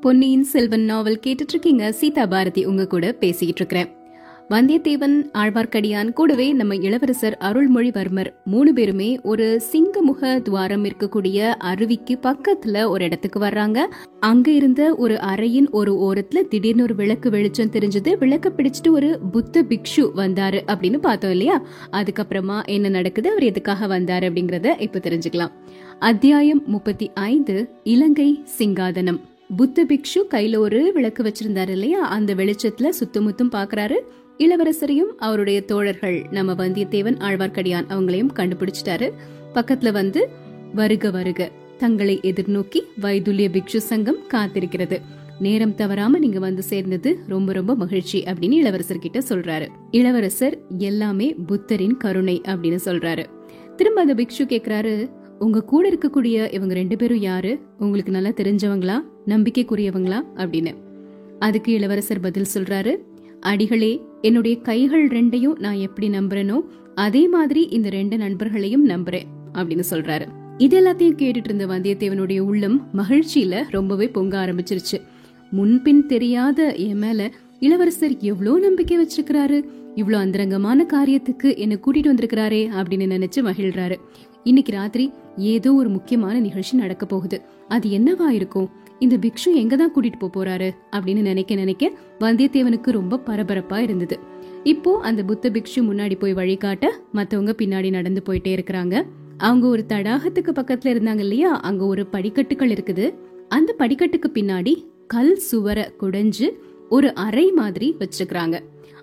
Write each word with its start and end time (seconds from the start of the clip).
பொன்னியின் 0.00 0.44
செல்வன் 0.44 0.80
நாவல் 0.80 1.20
கேட்டுட்டு 1.26 1.48
இருக்கீங்க 1.48 1.92
சீதா 1.92 2.26
பாரதி 2.26 2.64
உங்க 2.64 2.86
கூட 2.86 3.12
பேசிக்கிட்டு 3.12 3.78
இருக்கிறேன் 3.78 3.98
வந்தியத்தேவன் 4.50 5.30
ஆழ்வார்க்கடியான் 5.38 6.12
கூடவே 6.12 6.52
நம்ம 6.52 6.76
இளவரசர் 6.76 7.38
அருள்மொழிவர்மர் 7.40 8.26
மூணு 8.44 8.72
பேருமே 8.72 9.20
ஒரு 9.22 9.60
சிங்கமுக 9.72 10.42
துவாரம் 10.42 10.84
இருக்கக்கூடிய 10.84 11.54
அருவிக்கு 11.64 12.18
பக்கத்துல 12.22 12.88
ஒரு 12.88 13.04
இடத்துக்கு 13.04 13.40
வர்றாங்க. 13.40 13.78
அங்க 14.20 14.50
இருந்த 14.50 14.94
ஒரு 14.94 15.14
அறையின் 15.14 15.70
ஒரு 15.70 15.94
ஓரத்துல 15.94 16.48
திடீர்னு 16.48 16.82
ஒரு 16.82 16.94
விளக்கு 16.94 17.30
வெளிச்சம் 17.30 17.70
தெரிஞ்சது. 17.70 18.18
விளக்க 18.18 18.52
பிடிச்சிட்டு 18.56 18.90
ஒரு 18.90 19.18
புத்த 19.32 19.62
பிக்ஷு 19.62 20.10
வந்தாரு 20.16 20.60
அப்படின்னு 20.66 20.98
பார்த்தோம் 20.98 21.30
இல்லையா? 21.30 21.66
அதுக்கப்புறமா 21.92 22.64
என்ன 22.64 22.88
நடக்குது? 22.88 23.30
அவர் 23.30 23.42
எதுக்காக 23.42 24.00
வந்தாரு 24.00 24.22
அப்படிங்கறத 24.22 24.80
இப்ப 24.80 24.98
தெரிஞ்சுக்கலாம். 24.98 25.50
அத்தியாயம் 25.98 26.62
முப்பத்தி 26.66 27.10
ஐந்து 27.14 27.70
இலங்கை 27.82 28.44
சிங்காதனம். 28.58 29.20
புத்த 29.56 29.84
பிக்ஷு 29.84 30.20
கையில 30.30 30.58
ஒரு 30.58 30.90
விளக்கு 30.94 31.22
வச்சிருந்தாரு 31.22 31.68
இல்லையா? 31.68 32.00
அந்த 32.00 32.34
வெளிச்சத்துல 32.34 32.88
சுத்தமுத்தும் 33.00 33.50
பாக்குறாரு. 33.52 33.94
இளவரசரையும் 34.38 35.10
அவருடைய 35.18 35.64
தோழர்கள் 35.64 36.26
நம்ம 36.30 36.54
வந்தியத்தேவன் 36.54 37.16
ஆழ்வார்க்கடியான் 37.16 37.84
அவங்களையும் 37.88 38.32
கண்டுபிடிச்சிட்டாரு. 38.34 39.10
பக்கத்துல 39.54 39.92
வந்து 39.92 40.28
வருக 40.74 41.10
வருக 41.10 41.50
தங்களை 41.78 42.20
எதிர்நோக்கி 42.22 42.80
வைதுல்ய 43.02 43.48
பிக்ஷு 43.48 43.76
சங்கம் 43.76 44.18
காத்திருக்கிறது. 44.32 45.00
நேரம் 45.38 45.74
தவறாம 45.74 46.18
நீங்க 46.18 46.38
வந்து 46.38 46.62
சேர்ந்தது 46.62 47.18
ரொம்ப 47.26 47.52
ரொம்ப 47.52 47.74
மகிழ்ச்சி 47.74 48.22
அப்படின்னு 48.22 48.52
இளவரசர் 48.52 48.98
கிட்ட 48.98 49.18
சொல்றாரு. 49.28 49.68
இளவரசர் 49.90 50.58
எல்லாமே 50.78 51.34
புத்தரின் 51.46 51.96
கருணை 51.96 52.40
அப்படின்னு 52.44 52.78
சொல்றாரு. 52.84 53.24
திரும்ப 53.76 54.00
அந்த 54.00 54.14
பிக்ஷு 54.14 54.40
கேக்குறாரு 54.42 55.10
உங்க 55.40 55.64
கூட 55.64 55.90
இருக்கக்கூடிய 55.90 56.52
இவங்க 56.52 56.74
ரெண்டு 56.74 56.96
பேரும் 56.96 57.20
யாரு? 57.20 57.58
உங்களுக்கு 57.78 58.12
நல்லா 58.12 58.28
தெரிஞ்சவங்களா? 58.28 59.02
நம்பிக்கைக்குரியவங்களா? 59.26 60.22
அப்படின்னு. 60.36 60.74
அதுக்கு 61.38 61.72
இளவரசர் 61.72 62.20
பதில் 62.20 62.46
சொல்றாரு. 62.54 62.96
அடிகளே 63.40 64.00
என்னுடைய 64.20 64.60
கைகள் 64.60 65.08
ரெண்டையும் 65.08 65.58
நான் 65.58 65.74
எப்படி 65.74 66.08
நம்புறேனோ 66.08 66.60
அதே 66.94 67.28
மாதிரி 67.28 67.66
இந்த 67.66 67.90
ரெண்டு 67.90 68.16
நண்பர்களையும் 68.16 68.88
நம்புறேன் 68.88 69.22
அப்படின்னு 69.52 69.82
சொல்றாரு. 69.90 70.26
இது 70.58 70.80
எல்லாத்தையும் 70.80 71.16
கேட்டுட்டு 71.16 71.44
இருந்த 71.44 71.66
வந்தியத்தேவனுடைய 71.66 72.40
உள்ளம் 72.40 72.88
மகிழ்ச்சியில 72.94 73.62
ரொம்பவே 73.68 74.08
பொங்க 74.08 74.46
ஆரம்பிச்சிருச்சு. 74.46 75.00
முன்பின் 75.50 76.06
தெரியாத 76.06 76.74
என் 76.74 76.98
மேல 76.98 77.32
இளவரசர் 77.60 78.16
எவ்வளவு 78.18 78.60
நம்பிக்கை 78.60 78.96
வச்சிருக்கிறாரு? 78.98 79.64
இவ்வளோ 79.94 80.12
அந்தரங்கமான 80.12 80.86
காரியத்துக்கு 80.92 81.56
என்ன 81.56 81.78
கூட்டிட்டு 81.84 82.08
வந்திருக்கிறாரே 82.08 82.60
அப்படின்னு 82.80 83.06
நினைச்சு 83.14 83.40
மகிழ்றாரு. 83.40 83.96
இன்னைக்கு 84.44 84.72
ராத்திரி 84.72 85.12
ஏதோ 85.36 85.74
ஒரு 85.74 85.88
முக்கியமான 85.88 86.38
நிகழ்ச்சி 86.38 86.76
நடக்க 86.76 87.06
போகுது. 87.06 87.40
அது 87.68 87.90
என்னவா 87.90 88.28
இருக்கும்? 88.28 88.70
இந்த 88.98 89.16
பிக்ஷு 89.16 89.54
எங்க 89.54 89.76
தான் 89.76 89.92
கூட்டிட்டு 89.94 90.30
போறாரு? 90.36 90.70
அப்படின்னு 90.92 91.20
நினைக்க 91.20 91.54
நினைக்க 91.54 91.92
வந்தியத்தேவனுக்கு 92.20 92.90
ரொம்ப 92.90 93.20
பரபரப்பா 93.26 93.78
இருந்தது. 93.78 94.18
இப்போ 94.62 95.00
அந்த 95.00 95.22
புத்த 95.22 95.50
பிக்ஷு 95.50 95.80
முன்னாடி 95.80 96.18
போய் 96.18 96.34
வழிகாட்ட 96.34 96.90
மத்தவங்க 97.12 97.54
பின்னாடி 97.58 97.90
நடந்து 97.90 98.22
போயிட்டே 98.26 98.58
இருக்கிறாங்க. 98.58 99.02
அவங்க 99.36 99.66
ஒரு 99.68 99.84
தடாகத்துக்கு 99.88 100.52
பக்கத்துல 100.52 100.94
இருந்தாங்க 100.94 101.18
இல்லையா? 101.18 101.60
அங்க 101.60 101.86
ஒரு 101.86 102.06
படிக்கட்டுகள் 102.06 102.70
இருக்குது. 102.70 103.14
அந்த 103.48 103.74
படிக்கட்டுக்கு 103.78 104.30
பின்னாடி 104.34 104.84
கல் 105.06 105.36
சுவரை 105.36 105.84
குடைஞ்சு 106.00 106.48
ஒரு 106.90 107.14
அறை 107.14 107.46
மாதிரி 107.52 107.88
வச்சிருக்கிறாங்க 107.98 108.56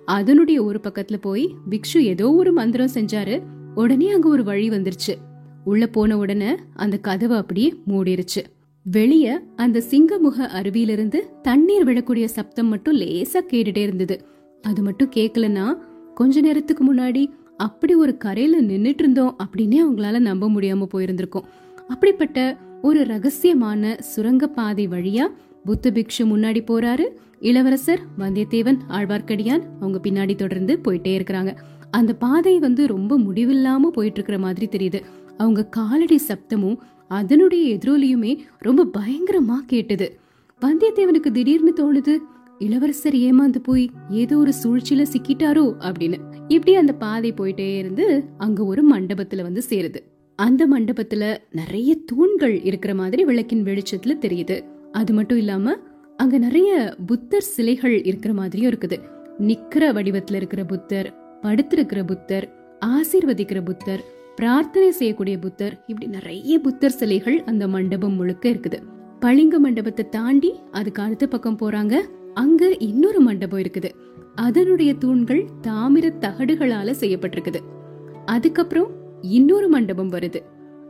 அதனுடைய 0.05 0.63
ஒரு 0.63 0.79
பக்கத்துல 0.83 1.17
போய் 1.21 1.45
பிக்ஷு 1.69 1.97
ஏதோ 1.97 2.33
ஒரு 2.33 2.51
மந்திரம் 2.53 2.93
செஞ்சாரு. 2.93 3.35
உடனே 3.75 4.11
அங்க 4.11 4.29
ஒரு 4.29 4.43
வழி 4.43 4.69
வந்துருச்சு. 4.69 5.13
உள்ள 5.65 5.87
போன 5.87 6.17
உடனே 6.17 6.51
அந்த 6.75 6.97
கதவு 6.97 7.35
அப்படியே 7.35 7.73
மூடிருச்சு. 7.87 8.41
வெளிய 8.83 9.41
அந்த 9.55 9.83
சிங்கமுக 9.89 10.37
அருவியிலிருந்து 10.59 11.19
தண்ணீர் 11.41 11.87
விழக்கூடிய 11.87 12.25
சப்தம் 12.25 12.67
மட்டும் 12.67 12.99
லேசா 12.99 13.39
கேட்டுட்டே 13.51 13.77
இருந்தது. 13.77 14.15
அது 14.61 14.81
மட்டும் 14.81 15.11
கேக்கலன்னா 15.15 15.67
கொஞ்ச 16.15 16.41
நேரத்துக்கு 16.41 16.83
முன்னாடி 16.85 17.25
அப்படி 17.57 17.93
ஒரு 17.95 18.17
கரையில 18.17 18.61
நின்னுட்டு 18.61 19.01
இருந்தோம் 19.03 19.35
அப்படின்னே 19.43 19.77
அவங்களால 19.85 20.19
நம்ப 20.19 20.49
முடியாம 20.49 20.87
போயிருந்திருக்கும். 20.93 21.47
அப்படிப்பட்ட 21.87 22.57
ஒரு 22.81 23.03
ரகசியமான 23.03 23.99
சுரங்க 23.99 24.47
பாதை 24.47 24.87
வழியா 24.87 25.27
புத்த 25.67 25.91
பிக்ஷு 25.91 26.23
முன்னாடி 26.23 26.61
போறாரு. 26.67 27.05
இளவரசர் 27.39 28.01
வந்தியத்தேவன் 28.19 28.77
ஆழ்வார்க்கடியான் 28.89 29.63
அவங்க 29.79 29.99
பின்னாடி 30.03 30.35
தொடர்ந்து 30.35 30.79
போயிட்டே 30.85 31.13
இருக்கிறாங்க. 31.17 31.51
அந்த 31.91 32.11
பாதை 32.15 32.59
வந்து 32.59 32.87
ரொம்ப 32.87 33.17
முடிவில்லாம 33.19 33.89
போயிட்டு 33.89 34.21
இருக்கிற 34.21 34.37
மாதிரி 34.39 34.67
தெரியுது. 34.71 35.01
அவங்க 35.37 35.65
காலடி 35.65 36.19
சப்தமும் 36.27 36.77
அதனுடைய 37.07 37.75
எதிரொலியுமே 37.75 38.37
ரொம்ப 38.57 38.85
பயங்கரமா 38.97 39.57
கேட்டது. 39.65 40.07
வந்தியத்தேவனுக்கு 40.61 41.31
திடீர்னு 41.31 41.73
தோணுது 41.75 42.15
இளவரசர் 42.59 43.13
ஏமாந்து 43.13 43.59
போய் 43.63 43.89
ஏதோ 44.09 44.37
ஒரு 44.37 44.53
சூழ்ச்சியில 44.63 45.05
சிக்கிட்டாரோ 45.13 45.65
அப்படின்னு. 45.79 46.17
இப்படி 46.47 46.75
அந்த 46.75 46.93
பாதை 46.93 47.33
போயிட்டே 47.33 47.77
இருந்து 47.77 48.23
அங்க 48.37 48.65
ஒரு 48.65 48.83
மண்டபத்துல 48.83 49.41
வந்து 49.41 49.63
சேருது. 49.69 49.99
அந்த 50.35 50.67
மண்டபத்துல 50.67 51.37
நிறைய 51.51 51.97
தூண்கள் 52.05 52.55
இருக்கிற 52.63 52.95
மாதிரி 52.95 53.23
விளக்கின் 53.25 53.63
வெளிச்சத்துல 53.63 54.15
தெரியுது. 54.21 54.57
அது 54.91 55.13
மட்டும் 55.13 55.37
இல்லாம 55.37 55.75
அங்க 56.17 56.37
நிறைய 56.37 56.95
புத்தர் 57.05 57.49
சிலைகள் 57.55 58.03
இருக்கிற 58.03 58.33
மாதிரியும் 58.33 58.71
இருக்குது. 58.71 58.97
நிக்கிற 59.39 59.83
வடிவத்துல 59.93 60.35
இருக்கிற 60.35 60.65
புத்தர் 60.65 61.13
படுத்திருக்கிற 61.41 62.05
புத்தர் 62.05 62.45
ஆசீர்வதிக்கிற 62.85 63.63
புத்தர் 63.63 64.01
பிரார்த்தனை 64.35 64.91
செய்யக்கூடிய 64.91 65.39
புத்தர் 65.39 65.83
இப்படி 65.87 66.07
நிறைய 66.07 66.59
புத்தர் 66.59 66.95
சிலைகள் 66.99 67.43
அந்த 67.43 67.67
மண்டபம் 67.67 68.13
முழுக்க 68.13 68.49
இருக்குது. 68.49 68.79
பளிங்க 69.19 69.59
மண்டபத்தை 69.59 70.09
தாண்டி 70.09 70.59
அதுக்கு 70.71 71.01
அடுத்த 71.01 71.27
பக்கம் 71.27 71.57
போறாங்க 71.57 71.95
அங்க 72.33 72.69
இன்னொரு 72.69 73.19
மண்டபம் 73.19 73.59
இருக்குது. 73.59 73.89
அதனுடைய 74.35 74.93
தூண்கள் 74.93 75.43
தாமிர 75.61 76.13
தகடுகளால 76.19 76.93
செய்யப்பட்டிருக்குது. 76.99 77.59
அதுக்கப்புறம் 78.25 78.89
இன்னொரு 79.21 79.67
மண்டபம் 79.67 80.11
வருது. 80.11 80.41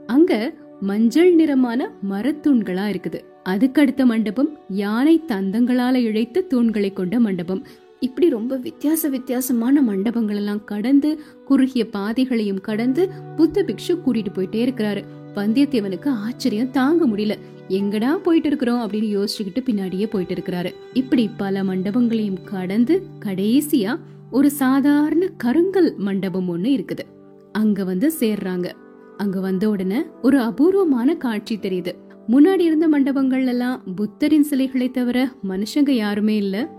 அங்க 0.05 0.53
மஞ்சள் 0.79 1.35
நிறமான 1.35 1.91
மரத்தூண்களா 2.09 2.87
இருக்குது. 2.93 3.19
அதுக்கு 3.47 3.81
அடுத்த 3.81 4.05
மண்டபம் 4.05 4.49
யானை 4.69 5.21
தந்தங்களால 5.27 5.93
இழைத்த 5.93 6.43
தூண்களை 6.49 6.93
கொண்ட 6.93 7.19
மண்டபம். 7.19 7.61
இப்படி 7.99 8.29
ரொம்ப 8.29 8.57
வித்தியாச 8.57 9.09
வித்தியாசமான 9.09 9.81
மண்டபங்கள் 9.81 10.35
எல்லாம் 10.35 10.63
கடந்து 10.63 11.19
குறுகிய 11.45 11.89
பாதைகளையும் 11.89 12.61
கடந்து 12.61 13.09
புத்த 13.35 13.63
பிக்ஷு 13.63 13.93
கூட்டிட்டு 13.93 14.31
போயிட்டே 14.33 14.61
இருக்கிறாரு. 14.67 15.03
வந்தியத்தேவனுக்கு 15.35 16.07
ஆச்சரியம் 16.07 16.71
தாங்க 16.71 17.07
முடியல. 17.07 17.35
எங்கடா 17.69 18.11
போயிட்டு 18.15 18.47
இருக்கிறோம் 18.47 18.81
அப்படின்னு 18.81 19.13
யோசிச்சுக்கிட்டு 19.17 19.63
பின்னாடியே 19.65 20.05
போயிட்டு 20.09 20.33
இருக்கிறாரு 20.33 20.73
இப்படி 20.93 21.29
பல 21.37 21.63
மண்டபங்களையும் 21.63 22.43
கடந்து 22.43 23.05
கடைசியா 23.25 23.99
ஒரு 24.31 24.51
சாதாரண 24.51 25.29
கருங்கல் 25.43 25.95
மண்டபம் 25.97 26.49
ஒண்ணு 26.49 26.67
இருக்குது. 26.67 27.05
அங்க 27.51 27.83
வந்து 27.83 28.11
சேர்றாங்க. 28.19 28.71
அங்க 29.17 29.39
வந்த 29.39 29.69
உடனே 29.69 30.01
ஒரு 30.21 30.41
அபூர்வமான 30.41 31.15
காட்சி 31.15 31.55
தெரியுது. 31.55 31.93
முன்னாடி 32.27 32.59
இருந்த 32.59 32.87
மண்டபங்கள் 32.87 33.47
எல்லாம் 33.47 33.81
புத்தரின் 33.95 34.43
சிலைகளை 34.43 34.91
தவிர 34.91 35.31
மனுஷங்க 35.49 35.89
யாருமே 35.89 36.35
இல்ல. 36.35 36.69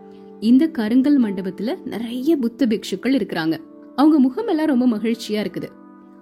இந்த 0.41 0.67
கருங்கல் 0.67 1.23
மண்டபத்துல 1.23 1.77
நிறைய 1.85 2.37
புத்த 2.37 2.67
பிக்ஷுக்கள் 2.67 3.15
இருக்கிறாங்க. 3.17 3.59
அவங்க 3.97 4.19
முகம் 4.19 4.47
எல்லாம் 4.47 4.67
ரொம்ப 4.67 4.87
மகிழ்ச்சியா 4.97 5.47
இருக்குது. 5.47 5.69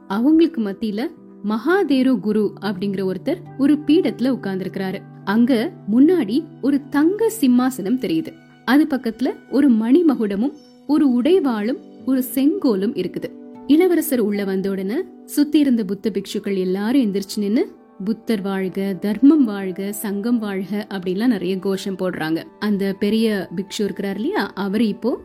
அவங்களுக்கு 0.07 0.61
மத்தியில 0.61 1.07
மகாதேரு 1.45 2.21
குரு 2.21 2.53
அப்படிங்கிற 2.61 3.15
ஒருத்தர் 3.15 3.37
ஒரு 3.59 3.75
பீடத்துல 3.87 4.37
உட்கார்ந்துருக்கிறாரு. 4.37 4.99
அங்க 5.25 5.73
முன்னாடி 5.97 6.45
ஒரு 6.63 6.89
தங்க 6.89 7.33
சிம்மாசனம் 7.41 8.01
தெரியுது. 8.01 8.33
அது 8.65 8.87
பக்கத்துல 8.91 9.35
ஒரு 9.51 9.69
மணி 9.69 10.05
மகுடமும் 10.05 10.53
ஒரு 10.87 11.23
உடைவாளும் 11.23 11.79
ஒரு 12.07 12.23
செங்கோலும் 12.23 12.95
இருக்குது. 12.95 13.31
இளவரசர் 13.67 14.21
உள்ள 14.21 14.45
வந்த 14.45 14.71
உடனே 14.71 14.95
சுத்தி 15.25 15.59
இருந்த 15.59 15.85
புத்த 15.85 16.11
பிக்ஷுக்கள் 16.11 16.59
எல்லாரும் 16.59 17.03
எந்திரிச்சு 17.03 17.37
நின்னு 17.37 17.69
புத்தர் 18.05 18.41
வாழ்க 18.41 18.97
தர்மம் 19.01 19.45
வாழ்க 19.45 19.93
சங்கம் 19.93 20.39
வாழ்க 20.39 20.87
அப்படின்லாம் 20.91 21.27
நிறைய 21.27 21.59
கோஷம் 21.59 21.97
போடுறாங்க. 21.97 22.45
அந்த 22.59 22.93
பெரிய 22.93 23.49
பிக்ஷு 23.57 23.83
இருக்கிறார் 23.83 24.15
இல்லையா? 24.15 24.47
அவர் 24.47 24.83
இப்போ 24.83 25.21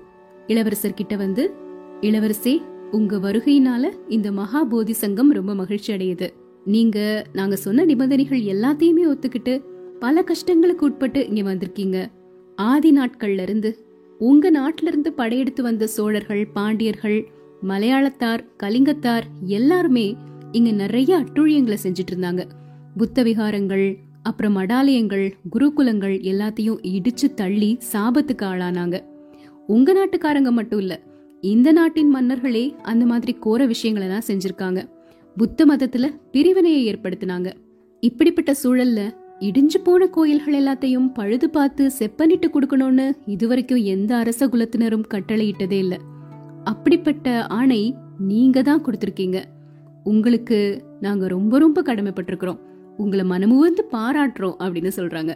இளவரசர் 0.47 0.93
கிட்ட 0.93 1.15
வந்து 1.15 1.53
இளவரசே 2.01 2.61
உங்க 2.91 3.17
வருகையினால 3.17 3.89
இந்த 4.07 4.31
மகா 4.31 4.63
போதி 4.63 4.93
சங்கம் 4.93 5.31
ரொம்ப 5.31 5.55
மகிழ்ச்சி 5.55 5.93
அடையுது. 5.93 6.29
நீங்க 6.65 7.25
நாங்க 7.33 7.55
சொன்ன 7.55 7.83
நிபந்தனைகள் 7.83 8.39
எல்லாத்தையுமே 8.39 9.03
ஒத்துக்கிட்டு 9.05 9.63
பல 9.99 10.23
கஷ்டங்களுக்கு 10.23 10.81
உட்பட்டு 10.81 11.29
இங்க 11.29 11.55
வந்திருக்கீங்க. 11.55 12.05
ஆதி 12.55 12.97
நாட்கள்ல 12.97 13.41
இருந்து 13.41 13.85
உங்க 14.17 14.51
நாட்டில 14.51 14.87
இருந்து 14.87 15.13
படையெடுத்து 15.13 15.63
வந்த 15.63 15.87
சோழர்கள் 15.87 16.47
பாண்டியர்கள் 16.47 17.31
மலையாளத்தார் 17.67 18.45
கலிங்கத்தார் 18.63 19.23
எல்லாருமே 19.43 20.15
இங்க 20.51 20.71
நிறைய 20.71 21.17
அட்டுழியங்களை 21.17 21.77
செஞ்சுட்டு 21.83 22.13
இருந்தாங்க. 22.15 22.45
புத்த 22.97 23.23
விகாரங்கள் 23.23 23.97
அப்புறம் 24.23 24.57
மடாலயங்கள் 24.57 25.31
குருகுலங்கள் 25.55 26.15
எல்லாத்தையும் 26.21 26.79
இடிச்சு 26.81 27.33
தள்ளி 27.33 27.77
சாபத்துக்கு 27.93 28.41
ஆளானாங்க. 28.41 29.03
உங்க 29.67 29.93
நாட்டுக்காரங்க 29.93 30.51
மட்டும் 30.51 30.79
இல்ல 30.79 30.99
இந்த 31.41 31.71
நாட்டின் 31.71 32.09
மன்னர்களே 32.09 32.75
அந்த 32.81 33.05
மாதிரி 33.05 33.33
கோர 33.39 33.65
விஷயங்கள் 33.65 34.05
எல்லாம் 34.05 34.27
செஞ்சிருக்காங்க. 34.27 34.89
புத்த 35.37 35.65
மதத்துல 35.65 36.15
பிரிவினையை 36.31 36.93
ஏற்படுத்தினாங்க. 36.93 37.53
இப்படிப்பட்ட 37.99 38.55
சூழல்ல 38.63 39.13
இடிஞ்சு 39.39 39.77
போன 39.83 40.07
கோயில்கள் 40.07 40.63
எல்லாத்தையும் 40.63 41.13
பழுது 41.13 41.49
பார்த்து 41.49 41.91
செப்பனிட்டு 41.99 42.49
கொடுக்கணும்னு 42.53 43.11
இதுவரைக்கும் 43.25 43.83
எந்த 43.83 44.15
அரச 44.15 44.47
குலத்தினரும் 44.47 45.07
கட்டளையிட்டதே 45.13 45.77
இல்ல. 45.77 45.99
அப்படிப்பட்ட 46.63 47.47
ஆணை 47.47 47.95
நீங்க 48.17 48.61
தான் 48.61 48.83
கொடுத்திருக்கீங்க. 48.83 49.43
உங்களுக்கு 50.03 50.83
நாங்க 50.99 51.27
ரொம்ப 51.27 51.59
ரொம்ப 51.59 51.81
கடமைப்பட்டிருக்கிறோம். 51.81 52.69
உங்களை 52.97 53.25
மனமுவந்து 53.25 53.87
பாராட்டுறோம் 53.91 54.59
அப்படின்னு 54.59 54.91
சொல்றாங்க. 54.95 55.33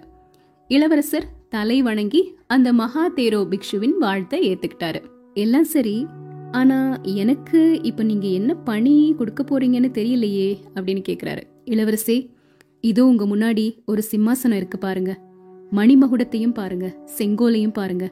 இளவரசர் 0.68 1.26
தலை 1.50 1.82
வணங்கி 1.82 2.36
அந்த 2.48 2.74
மகா 2.74 3.10
தேரோ 3.16 3.42
பிக்ஷுவின் 3.50 3.96
வாழ்த்தை 4.02 4.40
ஏத்துக்கிட்டாரு. 4.42 5.02
எல்லாம் 5.34 5.64
சரி 5.64 6.06
ஆனா 6.52 6.98
எனக்கு 7.04 7.80
இப்ப 7.84 8.04
நீங்க 8.04 8.28
என்ன 8.28 8.54
பணி 8.56 9.16
கொடுக்க 9.18 9.44
போறீங்கன்னு 9.44 9.90
தெரியலையே 9.92 10.58
அப்படின்னு 10.76 11.04
கேக்குறாரு. 11.10 11.42
இளவரசே 11.66 12.30
இதோ 12.82 13.06
உங்க 13.06 13.26
முன்னாடி 13.26 13.78
ஒரு 13.86 14.04
சிம்மாசனம் 14.12 14.56
இருக்கு 14.56 14.78
பாருங்க. 14.78 15.20
மணிமகுடத்தையும் 15.72 16.54
பாருங்க 16.54 16.98
செங்கோலையும் 17.18 17.74
பாருங்க. 17.74 18.12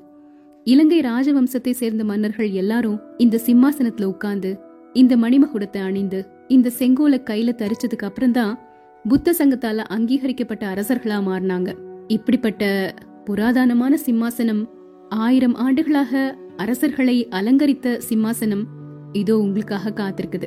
இலங்கை 0.64 1.00
ராஜவம்சத்தை 1.02 1.72
சேர்ந்த 1.72 2.04
மன்னர்கள் 2.04 2.50
எல்லாரும் 2.50 3.02
இந்த 3.18 3.40
சிம்மாசனத்துல 3.46 4.04
உட்கார்ந்து 4.04 4.60
இந்த 4.94 5.18
மணிமகுடத்தை 5.18 5.78
அணிந்து 5.78 6.26
இந்த 6.48 6.72
செங்கோலை 6.80 7.20
கையில 7.30 7.52
தரிச்சதுக்கு 7.62 8.04
அப்புறம்தான் 8.04 8.60
புத்த 9.08 9.34
சங்கத்தால 9.38 9.78
அங்கீகரிக்கப்பட்ட 9.78 10.68
அரசர்களா 10.74 11.18
மாறினாங்க. 11.28 11.76
இப்படிப்பட்ட 12.08 12.94
புராதனமான 13.26 13.98
சிம்மாசனம் 14.06 14.70
ஆயிரம் 15.10 15.56
ஆண்டுகளாக 15.56 16.38
அரசர்களை 16.58 17.28
அலங்கரித்த 17.28 18.02
சிம்மாசனம் 18.10 18.64
இதோ 19.12 19.38
உங்களுக்காக 19.38 19.90
காத்திருக்குது. 19.90 20.44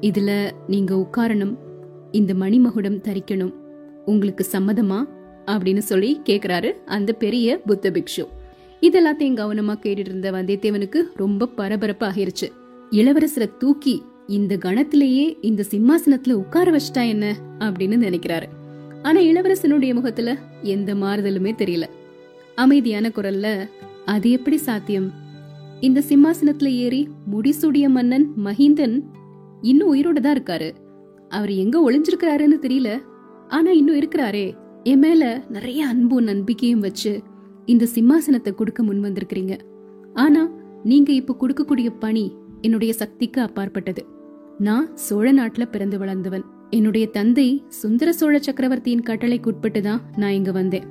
இதுல 0.00 0.50
நீங்க 0.66 0.94
உட்காரணும் 0.94 1.56
இந்த 2.10 2.34
மணிமகுடம் 2.34 3.00
தரிக்கணும். 3.00 3.54
உங்களுக்கு 4.04 4.46
சம்மதமா? 4.52 5.04
அப்படின்னு 5.46 5.78
சொல்லி 5.78 6.20
கேக்குறாரு 6.24 6.72
அந்த 6.84 7.12
பெரிய 7.12 7.60
புத்த 7.66 7.90
பிக்ஷு. 7.90 8.26
இதெல்லாத்தையும் 8.80 9.38
கவனமா 9.38 9.74
கேட்டுட்டு 9.82 9.98
இருந்த 9.98 10.30
வந்தியத்தேவனுக்கு 10.30 11.02
ரொம்ப 11.14 11.46
பரபரப்பு 11.46 12.06
ஆகிருச்சு 12.06 12.52
இளவரசரை 12.90 13.56
தூக்கி 13.58 14.02
இந்த 14.26 14.56
கணத்திலேயே 14.56 15.36
இந்த 15.40 15.64
சிம்மாசனத்துல 15.70 16.32
உட்கார 16.32 16.70
வச்சிட்டா 16.70 17.08
என்ன 17.08 17.36
அப்படின்னு 17.58 18.04
நினைக்கிறாரு. 18.06 18.46
ஆனா 19.02 19.20
இளவரசனுடைய 19.20 19.94
முகத்துல 19.94 20.38
எந்த 20.62 20.94
மாறுதலுமே 20.94 21.52
தெரியல. 21.52 21.84
அமைதியான 22.54 23.08
குரல்ல 23.08 23.68
அது 24.04 24.30
எப்படி 24.30 24.56
சாத்தியம்? 24.56 25.12
இந்த 25.80 26.02
சிம்மாசனத்துல 26.08 26.64
ஏறி 26.64 27.08
முடிசூடிய 27.32 27.88
மன்னன் 27.88 28.32
மஹிந்தன் 28.44 29.02
இன்னும் 29.60 29.94
உயிரோட 29.94 30.20
தான் 30.20 30.38
இருக்காரு. 30.38 30.72
அவர் 31.28 31.50
எங்க 31.50 31.92
ஒளிஞ்சிருக்கிறாருன்னு 31.92 32.58
தெரியல. 32.62 32.98
ஆனா 33.48 33.70
இன்னும் 33.70 33.96
இருக்கிறாரே. 33.96 34.54
என் 34.82 34.98
மேல 34.98 35.44
நிறைய 35.48 35.86
அன்பும் 35.86 36.24
நம்பிக்கையும் 36.24 36.80
வச்சு 36.80 37.22
இந்த 37.64 37.86
சிம்மாசனத்தை 37.94 38.54
கொடுக்க 38.54 38.82
முன் 38.82 39.02
வந்திருக்கிறீங்க. 39.02 39.58
ஆனா 40.14 40.48
நீங்க 40.84 41.12
இப்ப 41.12 41.36
கொடுக்கக்கூடிய 41.40 41.88
பணி 41.98 42.34
என்னுடைய 42.60 42.94
சக்திக்கு 42.94 43.40
அப்பாற்பட்டது. 43.40 44.12
நான் 44.58 44.96
சோழ 44.96 45.32
நாட்டுல 45.32 45.70
பிறந்து 45.70 45.98
வளர்ந்தவன். 45.98 46.44
என்னுடைய 46.70 47.06
தந்தை 47.06 47.64
சுந்தர 47.68 48.12
சோழ 48.12 48.38
சக்கரவர்த்தியின் 48.38 49.02
கட்டளைக்கு 49.06 49.46
உட்பட்டு 49.46 49.82
தான் 49.82 50.00
நான் 50.16 50.30
இங்க 50.30 50.52
வந்தேன். 50.52 50.82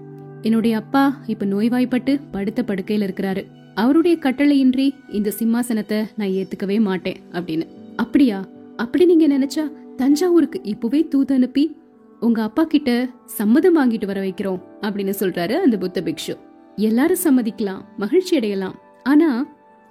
என்னுடைய 0.41 0.77
அப்பா 0.77 1.17
இப்ப 1.27 1.45
நோய்வாய்ப்பட்டு 1.45 2.19
படுத்த 2.31 2.63
படுக்கையில 2.67 3.09
இருக்கிறாரு. 3.09 3.45
அவருடைய 3.75 4.17
கட்டளையின்றி 4.21 4.93
இந்த 5.09 5.33
சிம்மாசனத்தை 5.39 6.07
நான் 6.15 6.27
ஏத்துக்கவே 6.27 6.81
மாட்டேன் 6.81 7.15
அப்படின்னு. 7.31 7.67
அப்படியா? 7.95 8.45
அப்படி 8.75 9.05
நீங்க 9.05 9.27
நினைச்சா 9.27 9.71
தஞ்சாவூருக்கு 9.95 10.63
இப்பவே 10.63 11.07
தூது 11.07 11.33
அனுப்பி 11.33 11.77
உங்க 12.19 12.41
அப்பா 12.41 12.63
கிட்ட 12.63 13.09
சம்மதம் 13.25 13.77
வாங்கிட்டு 13.77 14.05
வர 14.05 14.21
வைக்கிறோம் 14.21 14.61
அப்படின்னு 14.81 15.13
சொல்றாரு 15.19 15.53
அந்த 15.53 15.77
புத்த 15.77 16.01
பிக்ஷு. 16.01 16.37
எல்லாரும் 16.75 17.17
சம்மதிக்கலாம் 17.23 17.81
மகிழ்ச்சி 17.97 18.35
அடையலாம். 18.35 18.75
ஆனா 19.03 19.47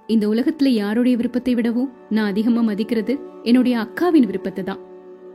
இந்த 0.07 0.27
உலகத்துல 0.27 0.67
யாருடைய 0.67 1.17
விருப்பத்தை 1.17 1.53
விடவும் 1.53 1.93
நான் 2.09 2.29
அதிகமா 2.29 2.61
மதிக்கிறது 2.61 3.19
என்னுடைய 3.43 3.77
அக்காவின் 3.77 4.25
விருப்பத்தை 4.25 4.63
தான் 4.63 4.79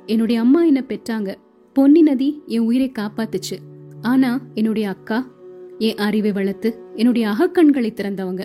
என்னுடைய 0.07 0.41
அம்மா 0.41 0.65
என்ன 0.65 0.85
பெற்றாங்க. 0.89 1.35
பொன்னி 1.73 2.03
நதி 2.03 2.43
என் 2.47 2.61
உயிரை 2.61 2.93
காப்பாத்துச்சு. 2.99 3.57
ஆனா 4.01 4.41
என்னுடைய 4.55 4.89
அக்கா 4.89 5.31
என் 5.79 5.97
அறிவை 5.97 6.33
வளர்த்து 6.33 6.79
என்னுடைய 6.95 7.29
அகக்கண்களை 7.29 7.93
திறந்தவங்க. 7.95 8.45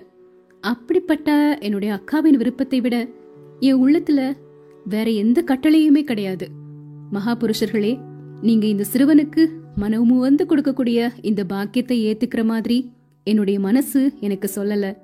அப்படிப்பட்ட 0.62 1.58
என்னுடைய 1.62 2.00
அக்காவின் 2.00 2.38
விருப்பத்தை 2.38 2.82
விட 2.82 3.08
என் 3.60 3.86
உள்ளத்துல 3.86 4.34
வேற 4.84 5.10
எந்த 5.10 5.44
கட்டளையுமே 5.48 6.02
கிடையாது. 6.02 6.48
மகாபுருஷர்களே 7.14 8.00
நீங்க 8.42 8.68
இந்த 8.68 8.84
சிறுவனுக்கு 8.94 9.48
மனமுவந்து 9.76 10.46
கொடுக்கக்கூடிய 10.46 11.10
இந்த 11.22 11.44
பாக்கியத்தை 11.44 12.06
ஏத்துக்கிற 12.06 12.44
மாதிரி 12.44 12.92
என்னுடைய 13.24 13.60
மனசு 13.60 14.14
எனக்கு 14.20 14.52
சொல்லல. 14.56 14.98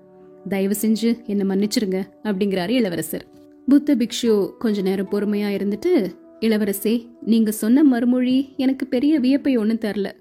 தயவு 0.47 0.75
செஞ்சு 0.81 1.25
என்ன 1.25 1.55
மன்னிச்சிருங்க 1.55 2.01
அப்படிங்கிறாரு 2.23 2.69
இளவரசர். 2.69 3.25
புத்த 3.67 3.95
பிக்ஷு 3.95 4.49
கொஞ்ச 4.57 4.81
நேரம் 4.81 5.07
பொறுமையா 5.11 5.55
இருந்துட்டு 5.57 6.11
இளவரசே 6.39 7.07
நீங்க 7.21 7.51
சொன்ன 7.51 7.83
மறுமொழி 7.83 8.53
எனக்கு 8.57 8.87
பெரிய 8.87 9.19
வியப்பை 9.19 9.57
ஒன்றும் 9.57 9.77
தரல. 9.77 10.11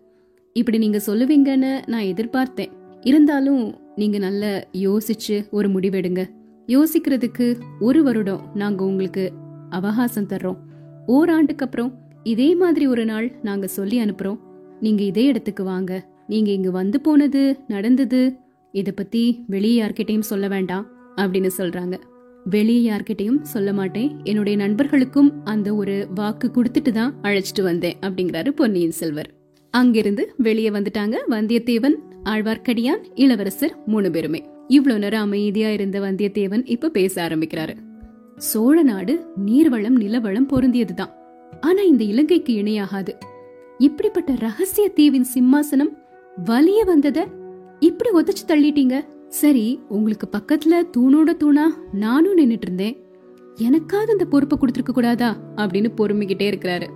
இப்படி 0.53 0.79
நீங்க 0.79 1.01
சொல்லுவீங்கன்னு 1.07 1.89
நான் 1.89 2.03
எதிர்பார்த்தேன். 2.03 2.69
இருந்தாலும் 3.01 3.75
நீங்க 3.97 4.19
நல்லா 4.19 4.63
யோசிச்சு 4.73 5.51
ஒரு 5.51 5.69
முடிவெடுங்க. 5.69 6.27
யோசிக்கிறதுக்கு 6.67 7.57
ஒரு 7.81 8.03
வருடம் 8.03 8.41
நாங்க 8.55 8.85
உங்களுக்கு 8.85 9.33
அவகாசம் 9.71 10.27
தர்றோம். 10.27 10.57
ஓராண்டுக்கு 11.07 11.65
அப்புறம் 11.65 11.99
இதே 12.23 12.55
மாதிரி 12.55 12.87
ஒரு 12.87 13.05
நாள் 13.05 13.39
நாங்க 13.43 13.67
சொல்லி 13.67 13.99
அனுப்புறோம். 13.99 14.39
நீங்க 14.81 15.03
இதே 15.03 15.25
இடத்துக்கு 15.25 15.65
வாங்க. 15.65 16.09
நீங்க 16.27 16.51
இங்க 16.51 16.71
வந்து 16.71 17.01
போனது 17.01 17.59
நடந்தது 17.69 18.37
இத 18.73 18.93
பத்தி 18.93 19.45
வெளியே 19.47 19.83
யார்கிட்டயும் 19.83 20.29
சொல்ல 20.31 20.49
வேண்டாம் 20.49 20.87
அப்படின்னு 21.17 21.51
சொல்றாங்க. 21.59 22.01
வெளியே 22.45 22.91
யார்கிட்டயும் 22.91 23.41
சொல்ல 23.41 23.73
மாட்டேன். 23.73 24.21
என்னுடைய 24.25 24.59
நண்பர்களுக்கும் 24.59 25.45
அந்த 25.45 25.75
ஒரு 25.75 26.09
வாக்கு 26.15 26.51
கொடுத்துட்டு 26.55 26.93
தான் 26.93 27.15
அழைச்சிட்டு 27.23 27.63
வந்தேன் 27.63 27.97
அப்படிங்கிறாரு 28.01 28.49
பொன்னியின் 28.49 28.91
செல்வர். 28.91 29.31
அங்கிருந்து 29.71 30.35
வெளியே 30.37 30.71
வந்துட்டாங்க 30.71 31.17
வந்தியத்தேவன் 31.31 31.95
ஆழ்வார்க்கடியான் 32.25 33.05
இளவரசர் 33.15 33.77
மூணு 33.87 34.11
பேருமே. 34.11 34.45
இவ்வளவு 34.69 35.01
நேரம் 35.01 35.23
அமைதியா 35.23 35.71
இருந்த 35.71 36.01
வந்தியத்தேவன் 36.01 36.63
இப்ப 36.65 36.89
பேச 36.89 37.29
ஆரம்பிக்கிறாரு. 37.29 37.75
சோழ 38.37 38.83
நாடு 38.83 39.27
நீர்வளம் 39.47 39.99
நிலவளம் 39.99 40.49
பொருந்தியதுதான் 40.53 41.13
ஆனா 41.61 41.83
இந்த 41.83 42.05
இலங்கைக்கு 42.05 42.63
இணையாகாது. 42.63 43.09
இப்படிப்பட்ட 43.79 44.35
ரகசிய 44.39 44.89
தீவின் 44.89 45.27
சிம்மாசனம் 45.35 45.93
வலிய 46.45 46.85
வந்தத 46.85 47.27
இப்படி 47.81 48.11
ஒதச்சு 48.11 48.51
தள்ளிட்டீங்க? 48.51 49.05
சரி 49.29 49.81
உங்களுக்கு 49.89 50.29
பக்கத்துல 50.33 50.83
தூணோட 50.97 51.37
தூணா? 51.37 51.65
நானும் 51.93 52.39
நின்னுட்டு 52.39 52.59
இருந்தேன். 52.61 52.97
எனக்காவது 53.55 54.11
அந்த 54.11 54.25
பொறுப்பை 54.25 54.59
கொடுத்துருக்க 54.59 54.93
கூடாதா? 54.93 55.37
அப்படின்னு 55.57 55.91
பொறுமிக்கிட்டே 55.97 56.51
இருக்கிறாரு. 56.51 56.89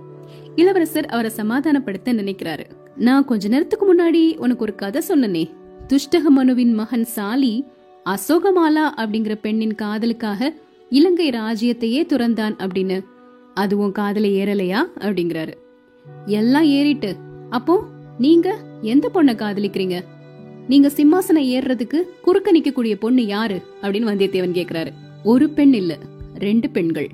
இளவரசர் 0.55 1.05
அவரை 1.05 1.31
சமாதானப்படுத்த 1.35 2.05
நினைக்கிறாரு. 2.05 2.63
நான் 2.95 3.25
கொஞ்ச 3.25 3.47
நேரத்துக்கு 3.47 3.85
முன்னாடி 3.85 4.37
உனக்கு 4.37 4.63
ஒரு 4.63 4.75
கதை 4.75 5.01
சொன்னனே. 5.07 5.49
துஷ்டக 5.87 6.27
மனுவின் 6.29 6.73
மகன் 6.73 7.07
சாலி 7.15 7.65
அசோகமாலா 8.05 8.89
அப்படிங்கிற 8.97 9.35
பெண்ணின் 9.35 9.75
காதலுக்காக 9.75 10.53
இலங்கை 10.89 11.29
ராஜ்யத்தையே 11.29 12.05
துறந்தான் 12.05 12.55
அப்படின்னு. 12.59 13.03
அது 13.53 13.77
உன் 13.77 13.91
காதல 13.91 14.27
ஏறலையா? 14.27 14.83
அப்படிங்கிறாரு. 14.99 15.53
எல்லாம் 16.25 16.63
ஏறிட்டு 16.63 17.15
அப்போ 17.49 17.83
நீங்க 18.17 18.57
எந்த 18.81 19.09
பொண்ணை 19.13 19.35
காதலிக்கிறீங்க? 19.35 20.03
நீங்க 20.67 20.87
சிம்மாசனம் 20.87 21.45
ஏறுறதுக்கு 21.45 21.95
குறுக்க 22.21 22.51
நிக்கக்கூடிய 22.53 22.95
பொண்ணு 22.95 23.25
யாரு? 23.25 23.61
அப்படின்னு 23.81 24.07
வந்தியத்தேவன் 24.09 24.53
கேக்குறாரு. 24.53 24.87
ஒரு 25.23 25.49
பெண் 25.49 25.73
இல்ல 25.73 25.97
ரெண்டு 26.35 26.69
பெண்கள். 26.69 27.09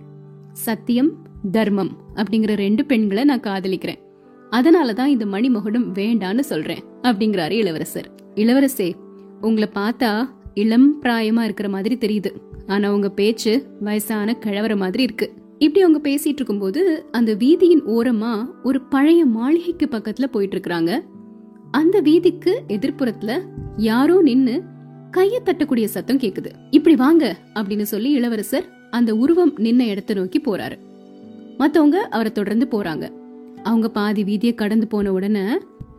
சத்தியம் 0.54 1.12
தர்மம் 1.52 1.98
அப்படிங்கிற 2.16 2.56
ரெண்டு 2.56 2.86
பெண்களை 2.86 3.24
நான் 3.24 3.40
காதலிக்கிறேன். 3.40 3.96
அதனாலதான் 4.52 5.06
இந்த 5.06 5.26
மணிமகுடம் 5.26 5.94
வேண்டான்னு 5.94 6.40
சொல்றேன் 6.40 6.84
அப்படிங்கிறாரு 7.02 7.52
இளவரசர். 7.52 8.10
இளவரசே 8.36 8.94
உங்களை 9.42 9.70
பார்த்தா 9.76 10.30
இளம் 10.54 11.02
பிராயமா 11.02 11.44
இருக்கிற 11.44 11.70
மாதிரி 11.70 11.98
தெரியுது. 11.98 12.32
ஆனா 12.68 12.94
உங்க 12.94 13.10
பேச்சு 13.10 13.66
வயசான 13.80 14.38
கிழவர 14.46 14.76
மாதிரி 14.76 15.04
இருக்கு. 15.04 15.34
இப்படி 15.58 15.86
அவங்க 15.86 16.10
பேசிட்டு 16.10 16.28
இருக்கும்போது 16.28 17.06
அந்த 17.12 17.34
வீதியின் 17.34 17.82
ஓரமா 17.88 18.46
ஒரு 18.64 18.82
பழைய 18.82 19.26
மாளிகைக்கு 19.26 19.88
பக்கத்துல 19.92 20.24
போயிட்டு 20.24 20.60
இருக்கிறாங்க. 20.60 21.00
அந்த 21.72 22.02
வீதிக்கு 22.02 22.62
எதிர்ப்புறத்துல 22.68 23.40
யாரோ 23.78 24.22
நின்னு 24.22 24.64
கைய 25.12 25.40
தட்டக்கூடிய 25.46 25.84
சத்தம் 25.84 26.18
கேக்குது. 26.18 26.52
இப்படி 26.70 26.96
வாங்க 26.96 27.38
அப்படின்னு 27.54 27.82
சொல்லி 27.82 28.12
இளவரசர் 28.12 28.70
அந்த 28.92 29.16
உருவம் 29.16 29.58
நின்ன 29.58 29.80
இடத்தை 29.80 30.16
நோக்கி 30.16 30.40
போறாரு. 30.40 30.78
மத்தவங்க 31.58 32.02
அவரை 32.02 32.32
தொடர்ந்து 32.32 32.68
போறாங்க. 32.72 33.10
அவங்க 33.64 33.90
பாதி 33.90 34.24
வீதியை 34.24 34.54
கடந்து 34.54 34.88
போன 34.88 35.12
உடனே 35.12 35.42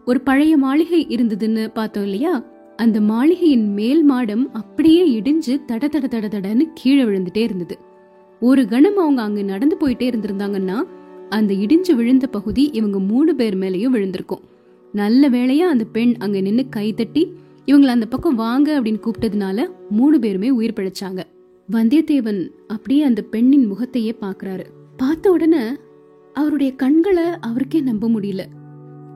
ஒரு 0.05 0.21
பழைய 0.21 0.57
மாளிகை 0.57 1.07
இருந்ததுன்னு 1.07 1.69
பார்த்தோம் 1.73 2.03
இல்லையா? 2.03 2.45
அந்த 2.77 3.00
மாளிகையின் 3.00 3.73
மேல் 3.73 4.11
மாடம் 4.11 4.45
அப்படியே 4.53 5.21
இடிஞ்சு 5.21 5.61
தட 5.67 5.89
தட 5.89 6.05
தட 6.09 6.29
தடன்னு 6.29 6.62
கீழே 6.75 7.03
விழுந்துட்டே 7.03 7.39
இருந்தது. 7.39 7.79
ஒரு 8.41 8.67
கணம் 8.67 8.97
அவங்க 8.97 9.23
அங்க 9.23 9.43
நடந்து 9.43 9.77
போயிட்டே 9.81 10.09
இருந்திருந்தாங்கன்னா 10.12 10.83
அந்த 11.29 11.55
இடிஞ்சு 11.55 11.93
விழுந்த 11.93 12.27
பகுதி 12.27 12.71
இவங்க 12.73 12.99
மூணு 12.99 13.35
பேர் 13.35 13.59
மேலயும் 13.59 13.95
விழுந்திருக்கும். 13.97 14.41
நல்ல 14.93 15.29
வேளையா 15.29 15.67
அந்த 15.73 15.85
பெண் 15.85 16.15
அங்க 16.19 16.41
நின்னு 16.41 16.69
கை 16.69 16.95
தட்டி 16.95 17.33
இவங்களை 17.67 17.87
அந்த 17.87 18.07
பக்கம் 18.07 18.35
வாங்க 18.35 18.81
அப்படின்னு 18.81 19.01
கூப்பிட்டதுனால 19.05 19.67
மூணு 19.91 20.19
பேருமே 20.19 20.51
உயிர் 20.51 20.73
பிழைச்சாங்க. 20.73 21.23
வந்தியத்தேவன் 21.73 22.51
அப்படியே 22.67 23.03
அந்த 23.03 23.23
பெண்ணின் 23.23 23.67
முகத்தையே 23.67 24.15
பாக்குறாரு 24.21 24.65
பார்த்த 24.97 25.31
உடனே 25.31 25.63
அவருடைய 26.33 26.75
கண்களை 26.75 27.25
அவருக்கே 27.41 27.81
நம்ப 27.81 28.09
முடியல. 28.09 28.43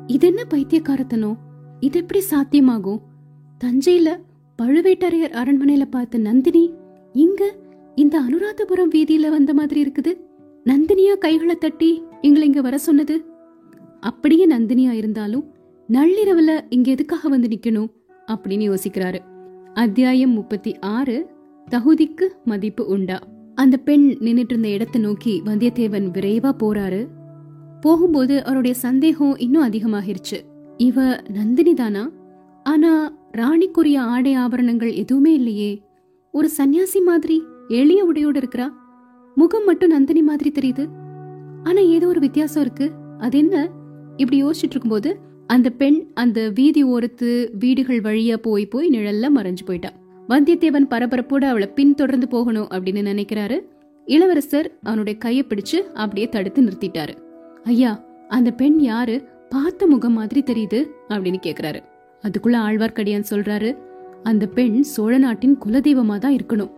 இது 0.07 0.27
என்ன 0.27 0.45
பைத்தியக்காரத்தனம் 0.45 1.37
இது 1.81 1.99
எப்படி 1.99 2.23
சாத்தியமாகும்? 2.31 3.01
தஞ்சையில 3.65 4.17
பழுவேட்டரையர் 4.63 5.37
அரண்மனையில 5.41 5.85
பார்த்த 5.91 6.19
நந்தினி 6.19 6.75
இங்க 7.13 7.57
இந்த 7.95 8.21
அனுராதபுரம் 8.21 8.93
வீதியில 8.95 9.31
வந்த 9.31 9.55
மாதிரி 9.55 9.83
இருக்குது. 9.85 10.13
நந்தினியா 10.65 11.19
கைகளை 11.19 11.57
தட்டி 11.57 12.03
எங்களை 12.21 12.47
இங்க 12.47 12.61
வர 12.61 12.79
சொன்னது? 12.79 13.25
அப்படியே 14.01 14.47
நந்தினியா 14.47 14.91
இருந்தாலும் 14.91 15.54
நள்ளிரவுல 15.89 16.61
இங்க 16.69 16.91
எதுக்காக 16.91 17.29
வந்து 17.29 17.49
நிக்கணும் 17.49 17.89
அப்படின்னு 18.27 18.75
யோசிக்கிறாரு. 18.75 19.19
அத்தியாயம் 19.75 20.31
முப்பத்தி 20.31 20.79
ஆறு 20.79 21.31
தகுதிக்கு 21.71 22.25
மதிப்பு 22.45 22.87
உண்டா? 22.87 23.21
அந்த 23.55 23.77
பெண் 23.77 24.17
நின்னுட்டு 24.21 24.45
இருந்த 24.49 24.69
இடத்தை 24.69 25.01
நோக்கி 25.01 25.43
வந்தியத்தேவன் 25.45 26.11
விரைவா 26.11 26.53
போறாரு. 26.59 27.07
போகும்போது 27.81 28.45
அவருடைய 28.45 28.77
சந்தேகம் 28.77 29.37
இன்னும் 29.37 29.69
அதிகமாகிருச்சு. 29.69 30.41
இவ 30.77 31.23
நந்தினி 31.29 31.75
தானா? 31.75 32.11
ஆனா 32.63 33.17
ராணிக்குரிய 33.33 33.97
ஆடை 33.97 34.35
ஆபரணங்கள் 34.35 34.93
எதுவுமே 34.93 35.35
இல்லையே. 35.35 35.83
ஒரு 36.33 36.51
சன்னியாசி 36.57 37.05
மாதிரி 37.05 37.43
எளிய 37.69 38.13
உடையோட 38.13 38.43
இருக்கிறா? 38.43 38.69
முகம் 39.35 39.65
மட்டும் 39.65 39.91
நந்தினி 39.91 40.23
மாதிரி 40.23 40.53
தெரியுது. 40.55 40.87
ஆனா 41.65 41.81
ஏதோ 41.81 42.07
ஒரு 42.07 42.21
வித்தியாசம் 42.21 42.63
இருக்கு. 42.63 42.91
அது 43.19 43.39
என்ன 43.39 43.71
இப்படி 44.17 44.45
யோசிச்சுட்டு 44.45 44.71
இருக்கும்போது 44.71 45.33
அந்த 45.47 45.71
பெண் 45.71 46.07
அந்த 46.15 46.49
வீதி 46.49 46.85
ஓரத்து 46.85 47.49
வீடுகள் 47.59 48.01
வழியா 48.01 48.37
போய் 48.37 48.67
போய் 48.67 48.91
நிழல்ல 48.91 49.29
மறைஞ்சு 49.37 49.65
போயிட்டா. 49.65 49.93
வந்தியத்தேவன் 50.29 50.87
பரபரப்போட 50.91 51.45
அவளை 51.45 51.67
பின்தொடர்ந்து 51.67 52.29
போகணும் 52.29 52.69
அப்படின்னு 52.71 53.09
நினைக்கிறாரு. 53.11 53.61
இளவரசர் 54.05 54.79
அவனுடைய 54.83 55.19
கையை 55.19 55.45
பிடிச்சு 55.49 55.77
அப்படியே 55.93 56.29
தடுத்து 56.29 56.63
நிறுத்திட்டாரு. 56.63 57.15
ஐயா 57.65 58.05
அந்த 58.29 58.51
பெண் 58.51 58.81
யாரு? 58.81 59.23
பார்த்த 59.49 59.87
முகம் 59.87 60.13
மாதிரி 60.13 60.43
தெரியுது 60.43 60.87
அப்படின்னு 61.09 61.37
கேக்குறாரு. 61.43 61.83
அதுக்குள்ள 62.23 62.57
ஆழ்வார்க்கடியான் 62.67 63.25
சொல்றாரு 63.31 63.77
அந்த 64.23 64.47
பெண் 64.47 64.83
சோழ 64.83 65.19
நாட்டின் 65.19 65.59
குலதெய்வமா 65.67 66.19
தான் 66.19 66.35
இருக்கணும். 66.35 66.71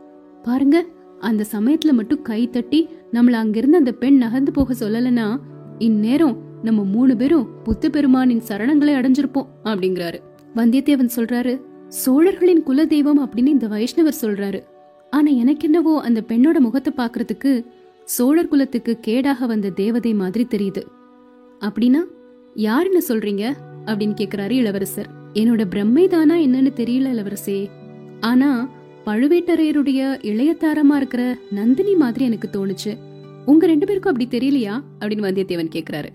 பாருங்க 0.42 0.84
அந்த 1.20 1.44
சமயத்துல 1.52 1.92
மட்டும் 1.92 2.22
கை 2.22 2.50
தட்டி 2.50 2.88
நம்மள 3.12 3.30
அங்கிருந்து 3.30 3.76
அந்த 3.76 3.92
பெண் 3.92 4.16
நகர்ந்து 4.16 4.52
போக 4.52 4.74
சொல்லலனா 4.80 5.40
இந்நேரம் 5.78 6.36
நம்ம 6.66 6.84
மூணு 6.84 7.16
பேரும் 7.16 7.48
புத்த 7.64 7.88
பெருமானின் 7.88 8.42
சரணங்களை 8.48 8.92
அடைஞ்சிருப்போம் 8.94 9.46
அப்படிங்கிறாரு. 9.64 10.20
வந்தியத்தேவன் 10.56 11.08
சொல்றாரு 11.16 11.60
சோழர்களின் 11.88 12.62
குலதெய்வம் 12.66 13.18
அப்படின்னு 13.18 13.46
இந்த 13.46 13.66
வைஷ்ணவர் 13.68 14.20
சொல்றாரு. 14.20 14.62
ஆனா 15.10 15.30
எனக்கு 15.30 15.64
என்னவோ 15.64 16.00
அந்த 16.00 16.24
பெண்ணோட 16.28 16.58
முகத்தை 16.58 16.92
பாக்குறதுக்கு 16.96 17.66
சோழர் 18.04 18.48
குலத்துக்கு 18.48 18.98
கேடாக 19.06 19.46
வந்த 19.46 19.70
தேவதை 19.70 20.14
மாதிரி 20.14 20.46
தெரியுது. 20.50 20.82
அப்படின்னா 21.60 22.04
யாருன்னு 22.54 23.02
சொல்றீங்க? 23.08 23.52
அப்படின்னு 23.84 24.14
கேக்குறாரு 24.20 24.50
இளவரசர். 24.50 25.08
என்னோட 25.34 25.64
பிரம்மை 25.70 26.08
தானா 26.08 26.34
என்னன்னு 26.34 26.72
தெரியல 26.76 27.14
இளவரசே. 27.14 27.68
ஆனா 28.20 28.70
பழுவேட்டரையருடைய 29.06 30.18
இளையத்தாரமா 30.22 30.96
இருக்கிற 30.96 31.38
நந்தினி 31.50 31.94
மாதிரி 31.94 32.24
எனக்கு 32.24 32.48
தோணுச்சு. 32.52 32.96
உங்க 33.46 33.66
ரெண்டு 33.66 33.86
பேருக்கும் 33.86 34.14
அப்படி 34.14 34.38
தெரியலையா? 34.38 34.80
அப்படின்னு 35.00 35.26
வந்தியத்தேவன் 35.28 35.74
கேக்குறாரு. 35.74 36.08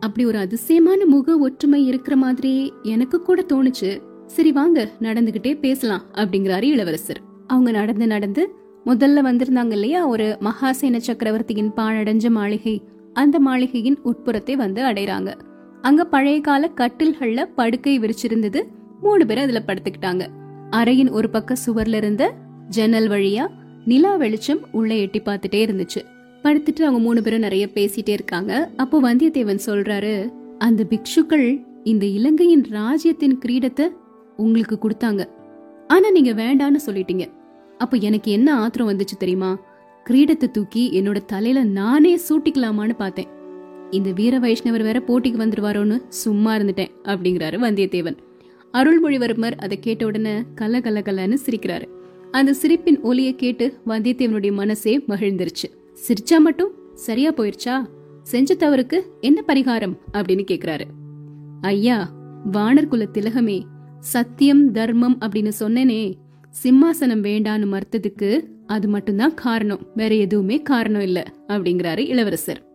அப்படி 0.00 0.26
ஒரு 0.26 0.38
அதிசயமான 0.38 1.06
முக 1.06 1.38
ஒற்றுமை 1.38 1.86
இருக்கிற 1.86 2.16
மாதிரி 2.16 2.72
எனக்கு 2.82 3.22
கூட 3.22 3.42
தோணுச்சு. 3.42 4.02
சரி 4.26 4.52
வாங்க 4.52 4.90
நடந்துகிட்டே 5.00 5.58
பேசலாம் 5.58 6.02
அப்படிங்கிறாரு 6.14 6.62
இளவரசர். 6.62 7.20
அவங்க 7.46 7.70
நடந்து 7.70 8.06
நடந்து 8.06 8.54
முதல்ல 8.86 9.24
வந்திருந்தாங்க 9.28 9.72
இல்லையா 9.72 10.06
ஒரு 10.06 10.38
மகாசேன 10.40 10.96
சக்கரவர்த்தியின் 10.96 11.72
பாழடைஞ்ச 11.76 12.30
மாளிகை. 12.30 12.82
அந்த 13.12 13.40
மாளிகையின் 13.40 13.98
உட்புறத்தை 14.04 14.54
வந்து 14.54 14.82
அடைறாங்க. 14.82 15.34
அங்க 15.82 16.04
பழைய 16.04 16.40
கால 16.40 16.70
கட்டில்கள்ல 16.76 17.44
படுக்கை 17.54 18.00
விரிச்சிருந்தது 18.00 18.62
மூணு 19.00 19.26
பேர் 19.26 19.38
அதுல 19.38 19.62
படுத்துக்கிட்டாங்க. 19.66 20.26
அறையின் 20.70 21.10
ஒரு 21.10 21.30
பக்க 21.30 21.56
சுவர்ல 21.66 21.94
இருந்த 21.94 22.32
ஜன்னல் 22.68 23.08
வழியா 23.08 23.46
நிலா 23.84 24.16
வெளிச்சம் 24.16 24.60
உள்ள 24.72 24.94
எட்டி 24.94 25.20
பார்த்துட்டே 25.20 25.60
இருந்துச்சு. 25.66 26.00
படுத்துட்டு 26.44 26.82
அவங்க 26.82 26.98
மூணு 26.98 27.22
பேரும் 27.22 27.40
நிறைய 27.40 27.68
பேசிட்டே 27.74 28.08
இருக்காங்க. 28.08 28.70
அப்போ 28.76 28.96
வந்தியத்தேவன் 29.02 29.64
சொல்றாரு 29.66 30.32
அந்த 30.58 30.86
பிக்ஷுக்கள் 30.90 31.64
இந்த 31.84 32.06
இலங்கையின் 32.06 32.66
ராஜ்யத்தின் 32.70 33.38
கிரீடத்தை 33.46 33.86
உங்களுக்கு 34.36 34.78
கொடுத்தாங்க. 34.82 35.28
ஆனா 35.88 36.10
நீங்க 36.10 36.32
வேண்டான்னு 36.32 36.80
சொல்லிட்டீங்க. 36.86 37.24
அப்ப 37.78 37.96
எனக்கு 37.96 38.32
என்ன 38.32 38.54
ஆத்திரம் 38.54 38.88
வந்துச்சு 38.88 39.16
தெரியுமா? 39.18 39.58
கிரீடத்தை 40.10 40.50
தூக்கி 40.50 40.90
என்னோட 40.92 41.18
தலையில 41.26 41.64
நானே 41.64 42.20
சூட்டிக்கலாமான்னு 42.28 42.94
பார்த்தேன். 42.98 43.26
இந்த 43.90 44.12
வீர 44.12 44.38
வைஷ்ணவர் 44.38 44.82
வேற 44.82 45.02
போட்டிக்கு 45.08 45.40
வந்துருவாரோன்னு 45.42 46.02
சும்மா 46.08 46.56
இருந்துட்டேன் 46.56 46.92
அப்படிங்கிறாரு 47.04 47.58
வந்தியத்தேவன். 47.66 48.16
அருள்மொழிவர்மர் 48.72 49.56
அதை 49.56 49.78
கேட்ட 49.78 50.06
உடனே 50.06 50.34
கல 50.40 50.80
கல 50.80 51.00
கலன்னு 51.02 51.36
சிரிக்கிறாரு. 51.46 51.86
அந்த 52.30 52.52
சிரிப்பின் 52.52 53.00
ஒலியை 53.00 53.34
கேட்டு 53.34 53.78
வந்தியத்தேவனுடைய 53.86 54.52
மனசே 54.52 54.98
மகிழ்ந்துருச்சு. 55.08 55.68
சிரிச்சா 55.94 56.38
மட்டும் 56.38 56.72
சரியா 56.94 57.32
போயிருச்சா? 57.32 57.86
செஞ்ச 58.22 58.54
தவறுக்கு 58.54 59.00
என்ன 59.20 59.44
பரிகாரம்? 59.46 59.96
அப்படின்னு 60.12 60.44
கேக்குறாரு. 60.50 60.84
ஐயா 61.60 62.12
வானர் 62.52 62.86
குல 62.86 63.08
திலகமே 63.12 63.62
சத்தியம் 63.98 64.70
தர்மம் 64.70 65.18
அப்படின்னு 65.20 65.50
சொன்னேனே. 65.60 66.14
சிம்மாசனம் 66.62 67.22
வேண்டான்னு 67.22 67.66
மறுத்ததுக்கு 67.66 68.44
அது 68.66 68.88
மட்டும்தான் 68.88 69.34
காரணம். 69.34 69.78
வேற 69.94 70.14
எதுவுமே 70.14 70.62
காரணம் 70.62 71.00
இல்ல 71.00 71.24
அப்படிங்கிறாரு 71.48 71.98
இளவரசர். 71.98 72.66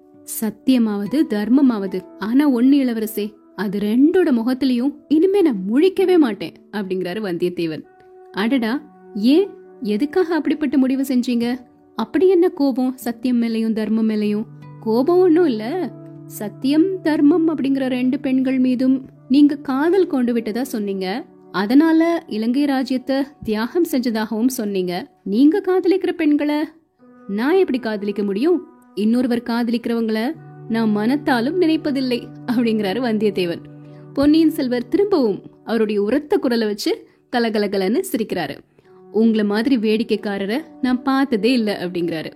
சத்தியமாவது 0.41 1.21
தர்மமாவது 1.29 2.05
ஆனா 2.19 2.55
ஒண்ணு 2.55 2.75
இளவரசே 2.83 3.33
அது 3.55 3.79
ரெண்டோட 3.79 4.31
முகத்திலையும் 4.31 4.95
இனிமே 5.07 5.41
நான் 5.41 5.63
முழிக்கவே 5.71 6.17
மாட்டேன் 6.17 6.53
அப்படிங்கிறாரு 6.71 7.19
வந்தியத்தேவன். 7.21 7.83
அடடா 8.31 9.01
ஏன்? 9.15 9.49
எதுக்காக 9.81 10.35
அப்படிப்பட்ட 10.35 10.77
முடிவு 10.77 11.01
செஞ்சீங்க? 11.01 11.57
அப்படி 11.99 12.27
என்ன 12.27 12.49
கோபம்? 12.49 12.97
சத்தியம் 12.97 13.41
மேலையும் 13.41 13.73
தர்மம் 13.73 14.09
மேலையும். 14.09 14.43
கோபம் 14.79 15.17
ஒன்றும் 15.17 15.45
இல்ல. 15.45 15.91
சத்தியம் 16.25 17.01
தர்மம் 17.01 17.47
அப்படிங்கிற 17.47 17.87
ரெண்டு 17.87 18.19
பெண்கள் 18.19 18.59
மீதும் 18.59 19.05
நீங்க 19.27 19.55
காதல் 19.55 20.07
கொண்டு 20.07 20.33
விட்டதா 20.33 20.63
சொன்னீங்க. 20.63 21.25
அதனால 21.51 22.23
இலங்கை 22.27 22.65
ராஜ்யத்தை 22.65 23.15
தியாகம் 23.43 23.85
செஞ்சதாகவும் 23.91 24.47
சொன்னீங்க. 24.47 25.07
நீங்க 25.23 25.61
காதலிக்கிற 25.67 26.11
பெண்களை 26.11 26.55
நான் 27.27 27.55
எப்படி 27.55 27.79
காதலிக்க 27.79 28.23
முடியும்? 28.23 28.67
இன்னொருவர் 28.95 29.43
காதலிக்கிறவங்கள 29.43 30.33
நான் 30.69 30.91
மனத்தாலும் 30.91 31.61
நினைப்பதில்லை 31.61 32.23
அப்படிங்கிறாரு 32.51 32.99
வந்தியத்தேவன். 33.07 33.61
பொன்னியின் 34.13 34.49
செல்வர் 34.49 34.87
திரும்பவும் 34.87 35.41
அவருடைய 35.63 36.01
உரத்த 36.01 36.37
குரலை 36.37 36.67
வச்சு 36.67 37.07
கலகலகலன்னு 37.35 38.03
சிரிக்கிறாரு. 38.11 38.57
உங்களை 39.11 39.43
மாதிரி 39.43 39.77
வேடிக்கைக்காரரை 39.77 40.59
நான் 40.81 41.03
பார்த்ததே 41.03 41.51
இல்லை 41.51 41.73
அப்படிங்கிறாரு. 41.73 42.31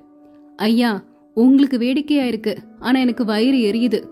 ஐயா 0.55 1.03
உங்களுக்கு 1.33 1.77
வேடிக்கையா 1.77 2.25
இருக்கு 2.25 2.57
ஆனா 2.79 2.99
எனக்கு 2.99 3.25
வயிறு 3.25 3.57
எரியுது. 3.57 4.03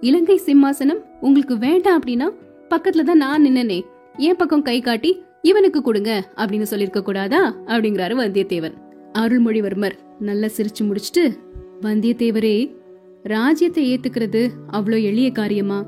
இலங்கை 0.00 0.40
சிம்மாசனம் 0.46 1.02
உங்களுக்கு 1.20 1.58
வேண்டாம் 1.58 2.02
அப்படின்னா 2.02 2.28
பக்கத்துல 2.70 3.02
தான் 3.02 3.16
நான் 3.16 3.44
நின்னனே 3.46 3.80
என் 4.16 4.36
பக்கம் 4.36 4.62
கை 4.62 4.80
காட்டி 4.80 5.22
இவனுக்கு 5.42 5.82
கொடுங்க 5.82 6.30
அப்படின்னு 6.36 6.66
சொல்லிருக்க 6.70 7.02
கூடாதா 7.02 7.56
அப்படிங்கிறாரு 7.66 8.14
வந்தியத்தேவன். 8.22 8.74
அருள்மொழிவர்மர் 9.12 9.96
நல்லா 10.18 10.46
சிரிச்சு 10.46 10.84
முடிச்சிட்டு 10.84 11.38
வந்தியத்தேவரே 11.80 12.74
ராஜ்யத்தை 13.22 13.96
ஏத்துக்கிறது 13.96 14.48
அவ்வளோ 14.72 15.02
எளிய 15.02 15.32
காரியமா? 15.32 15.86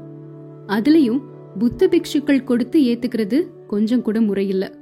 அதுலயும் 0.66 1.20
புத்த 1.58 1.86
பிக்ஷுக்கள் 1.86 2.44
கொடுத்து 2.44 2.80
ஏத்துக்கிறது 2.80 3.66
கொஞ்சம் 3.66 4.02
கூட 4.02 4.20
முறையில்ல. 4.20 4.80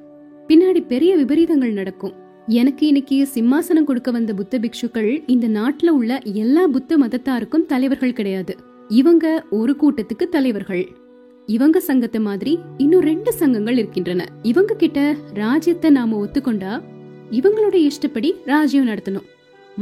பின்னாடி 0.51 0.81
பெரிய 0.87 1.11
விபரீதங்கள் 1.17 1.73
நடக்கும். 1.73 2.13
எனக்கு 2.61 2.87
இன்னைக்கு 2.87 3.17
சிம்மாசனம் 3.35 3.85
கொடுக்க 3.89 4.11
வந்த 4.11 4.35
புத்த 4.39 4.55
பிக்ஷுக்கள் 4.59 5.11
இந்த 5.27 5.47
நாட்டுல 5.49 5.89
உள்ள 5.89 6.13
எல்லா 6.43 6.67
புத்த 6.67 6.97
மதத்தாருக்கும் 6.99 7.67
தலைவர்கள் 7.73 8.13
கிடையாது. 8.13 8.55
இவங்க 9.01 9.25
ஒரு 9.59 9.73
கூட்டத்துக்கு 9.83 10.27
தலைவர்கள். 10.37 10.83
இவங்க 11.47 11.81
சங்கத்தை 11.81 12.21
மாதிரி 12.21 12.59
இன்னும் 12.77 13.05
ரெண்டு 13.11 13.33
சங்கங்கள் 13.33 13.77
இருக்கின்றன. 13.77 14.27
இவங்க 14.43 14.75
கிட்ட 14.75 15.15
ராஜ்யத்தை 15.35 15.91
நாம 15.91 16.19
ஒத்துக்கொண்டா 16.25 16.73
இவங்களுடைய 17.39 17.85
இஷ்டப்படி 17.93 18.33
ராஜ்யம் 18.45 18.89
நடத்தணும். 18.89 19.29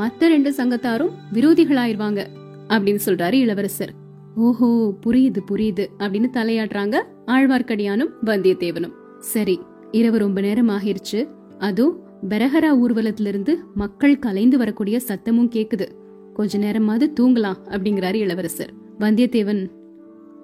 மத்த 0.02 0.30
ரெண்டு 0.34 0.52
சங்கத்தாரும் 0.58 1.14
விரோதிகளாயிருவாங்க 1.38 2.20
அப்படின்னு 2.68 3.04
சொல்றாரு 3.06 3.38
இளவரசர். 3.46 3.94
ஓஹோ 4.34 4.70
புரியுது 5.06 5.42
புரியுது 5.52 5.87
அப்படின்னு 5.98 6.30
தலையாடுறாங்க 6.38 6.96
ஆழ்வார்க்கடியானும் 7.37 8.14
வந்தியத்தேவனும். 8.30 8.96
சரி 9.34 9.58
இரவு 9.90 10.18
ரொம்ப 10.18 10.40
நேரம் 10.40 10.68
ஆகிருச்சு 10.68 11.28
அதுவும் 11.59 11.99
பெரஹரா 12.28 12.75
ஊர்வலத்துல 12.75 13.26
இருந்து 13.26 13.59
மக்கள் 13.75 14.18
கலைந்து 14.18 14.59
வரக்கூடிய 14.59 15.00
சத்தமும் 15.09 15.49
கேக்குது. 15.49 15.88
கொஞ்ச 16.35 16.59
நேரமாவது 16.59 17.12
தூங்கலாம் 17.21 17.57
அப்படிங்கிறாரு 17.68 18.14
இளவரசர். 18.14 18.73
வந்தியத்தேவன் 18.99 19.71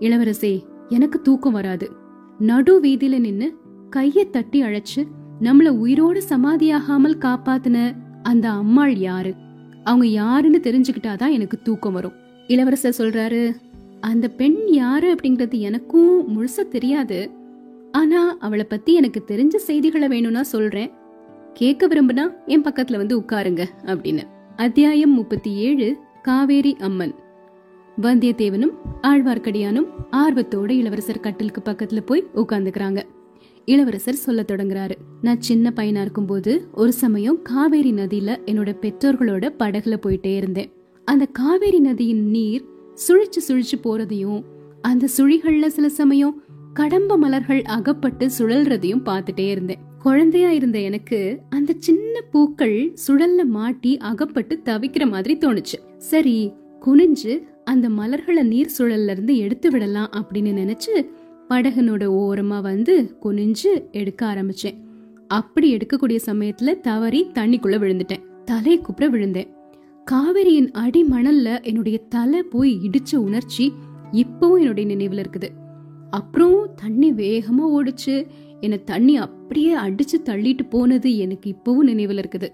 இளவரசே 0.00 0.62
எனக்கு 0.88 1.22
தூக்கம் 1.22 1.52
வராது. 1.52 1.90
நடு 2.38 2.80
வீதியில 2.80 3.18
நின்னு 3.18 3.56
கைய 3.96 4.30
தட்டி 4.30 4.62
அழைச்சு 4.62 5.06
நம்மள 5.40 5.70
உயிரோட 5.70 6.20
சமாதியாகாமல் 6.28 7.18
காப்பாத்தின 7.18 7.92
அந்த 8.22 8.50
அம்மாள் 8.50 8.96
யாரு? 8.96 9.34
அவங்க 9.84 10.06
யாருன்னு 10.06 10.60
தெரிஞ்சுக்கிட்டாதான் 10.62 11.32
எனக்கு 11.32 11.62
தூக்கம் 11.62 11.92
வரும். 11.92 12.12
இளவரசர் 12.46 12.94
சொல்றாரு 12.98 13.54
அந்த 14.00 14.28
பெண் 14.28 14.56
யாரு 14.66 15.14
அப்படிங்கறது 15.14 15.58
எனக்கும் 15.58 16.28
முழுசா 16.28 16.68
தெரியாது. 16.70 17.30
ஆனா 17.94 18.36
அவளை 18.38 18.64
பத்தி 18.64 18.94
எனக்கு 18.94 19.24
தெரிஞ்ச 19.26 19.56
செய்திகளை 19.56 20.08
வேணும்னா 20.08 20.42
சொல்றேன். 20.42 20.90
கேட்க 21.52 21.88
விரும்புனா 21.88 22.34
என் 22.46 22.62
பக்கத்துல 22.62 22.96
வந்து 22.96 23.20
உட்காருங்க 23.20 23.64
அப்படின்னு. 23.84 24.22
அத்தியாயம் 24.56 25.14
முப்பத்தி 25.14 25.54
ஏழு 25.54 25.96
காவேரி 26.22 26.76
அம்மன். 26.80 27.14
வந்தியத்தேவனும் 28.02 28.72
ஆழ்வார்க்கடியானும் 29.02 29.86
ஆர்வத்தோட 30.10 30.70
இளவரசர் 30.70 31.20
கட்டிலுக்கு 31.20 31.62
பக்கத்துல 31.64 32.00
போய் 32.00 32.26
உட்கார்ந்துக்கிறாங்க 32.34 33.02
இளவரசர் 33.64 34.14
சொல்ல 34.14 34.44
தொடங்குறாரு. 34.48 34.94
நான் 35.22 35.40
சின்ன 35.40 35.72
பையனா 35.76 36.00
இருக்கும்போது 36.00 36.68
ஒரு 36.72 36.92
சமயம் 36.92 37.42
காவேரி 37.42 37.92
நதியில 37.92 38.38
என்னோட 38.46 38.74
பெற்றோர்களோட 38.80 39.50
படகுல 39.58 39.96
போயிட்டே 40.06 40.36
இருந்தேன். 40.36 40.72
அந்த 41.04 41.26
காவேரி 41.26 41.80
நதியின் 41.80 42.30
நீர் 42.30 42.64
சுழிச்சு 43.08 43.40
சுழிச்சு 43.48 43.78
போறதையும் 43.84 44.42
அந்த 44.82 45.08
சுழிகள்ல 45.16 45.66
சில 45.66 45.88
சமயம் 45.88 46.42
கடம்ப 46.74 47.16
மலர்கள் 47.16 47.62
அகப்பட்டு 47.62 48.30
சுழல்றதையும் 48.38 49.04
பார்த்துட்டே 49.04 49.48
இருந்தேன். 49.48 49.78
குழந்தையா 49.98 50.50
இருந்த 50.50 50.78
எனக்கு 50.80 51.40
அந்த 51.48 51.74
சின்ன 51.78 52.20
பூக்கள் 52.20 52.96
சுழல்ல 53.06 53.44
மாட்டி 53.44 53.96
அகப்பட்டு 53.96 54.60
தவிக்கிற 54.64 55.10
மாதிரி 55.10 55.38
தோணுச்சு. 55.38 55.78
சரி 55.98 56.52
குனிஞ்சு 56.80 57.42
அந்த 57.64 57.88
மலர்களை 57.88 58.42
நீர் 58.42 58.74
சுழல்ல 58.78 59.10
இருந்து 59.10 59.36
எடுத்து 59.36 59.70
விடலாம் 59.70 60.10
அப்படின்னு 60.10 60.52
நினைச்சு 60.60 61.08
படகனோட 61.48 62.04
ஓரமா 62.06 62.60
வந்து 62.60 63.16
குனிஞ்சு 63.22 63.90
எடுக்க 63.90 64.34
ஆரம்பிச்சேன். 64.34 64.76
அப்படி 65.28 65.76
எடுக்கக்கூடிய 65.76 66.18
சமயத்துல 66.26 66.80
தவறி 66.80 67.30
தண்ணிக்குள்ள 67.34 67.78
விழுந்துட்டேன். 67.78 68.24
தலை 68.44 68.80
குப்புற 68.80 69.08
விழுந்தேன். 69.08 69.54
காவிரியின் 70.04 70.70
அடி 70.70 71.04
மணல்ல 71.04 71.62
என்னுடைய 71.62 71.98
தலை 72.08 72.42
போய் 72.42 72.78
இடிச்ச 72.82 73.16
உணர்ச்சி 73.16 73.72
இப்பவும் 74.12 74.58
என்னுடைய 74.58 74.96
நினைவுல 74.96 75.24
இருக்குது. 75.24 75.62
அப்புறம் 76.10 76.68
தண்ணி 76.76 77.12
வேகமா 77.12 77.64
ஓடிச்சு. 77.72 78.26
என்னை 78.60 78.84
தண்ணி 78.84 79.16
அப்படியே 79.16 79.76
அடிச்சு 79.76 80.16
தள்ளிட்டு 80.24 80.70
போனது 80.70 81.16
எனக்கு 81.16 81.54
இப்பவும் 81.54 81.88
நினைவில் 81.90 82.18
இருக்குது. 82.18 82.48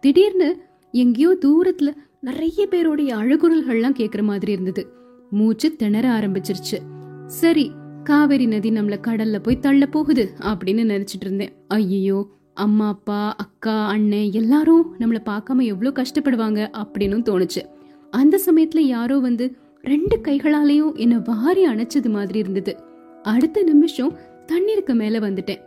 திடீர்னு 0.00 0.56
எங்கேயோ 0.92 1.36
தூரத்துல 1.44 1.92
நிறைய 2.20 2.66
பேருடைய 2.66 3.16
அழுகுரல்கள்லாம் 3.16 3.98
கேக்குற 3.98 4.22
மாதிரி 4.22 4.52
இருந்தது. 4.52 4.92
மூச்சு 5.30 5.76
திணற 5.76 6.08
ஆரம்பிச்சிருச்சு. 6.08 6.78
சரி 7.26 7.70
காவேரி 8.04 8.46
நதி 8.46 8.70
நம்மள 8.70 8.96
கடல்ல 9.06 9.38
போய் 9.42 9.58
தள்ள 9.58 9.86
போகுது 9.86 10.32
அப்படின்னு 10.40 10.82
நினைச்சிட்டு 10.84 11.20
இருந்தேன். 11.20 11.52
ஐயோ 11.68 12.30
அம்மா 12.54 12.88
அப்பா 12.88 13.34
அக்கா 13.36 13.86
அண்ணன் 13.86 14.32
எல்லாரும் 14.32 14.94
நம்மள 14.98 15.18
பார்க்காம 15.24 15.62
எவ்வளோ 15.62 15.90
கஷ்டப்படுவாங்க 15.90 16.68
அப்படின்னு 16.76 17.18
தோணுச்சு. 17.28 17.62
அந்த 18.10 18.40
சமயத்துல 18.46 18.78
யாரோ 18.78 19.18
வந்து 19.18 19.56
ரெண்டு 19.86 20.20
கைகளாலையும் 20.22 20.94
என்ன 20.94 21.22
வாரி 21.24 21.68
அணைச்சது 21.68 22.08
மாதிரி 22.08 22.38
இருந்தது. 22.38 22.76
அடுத்த 23.22 23.62
நிமிஷம் 23.62 24.16
தண்ணீருக்கு 24.46 24.94
மேல 24.94 25.18
வந்துட்டேன். 25.18 25.60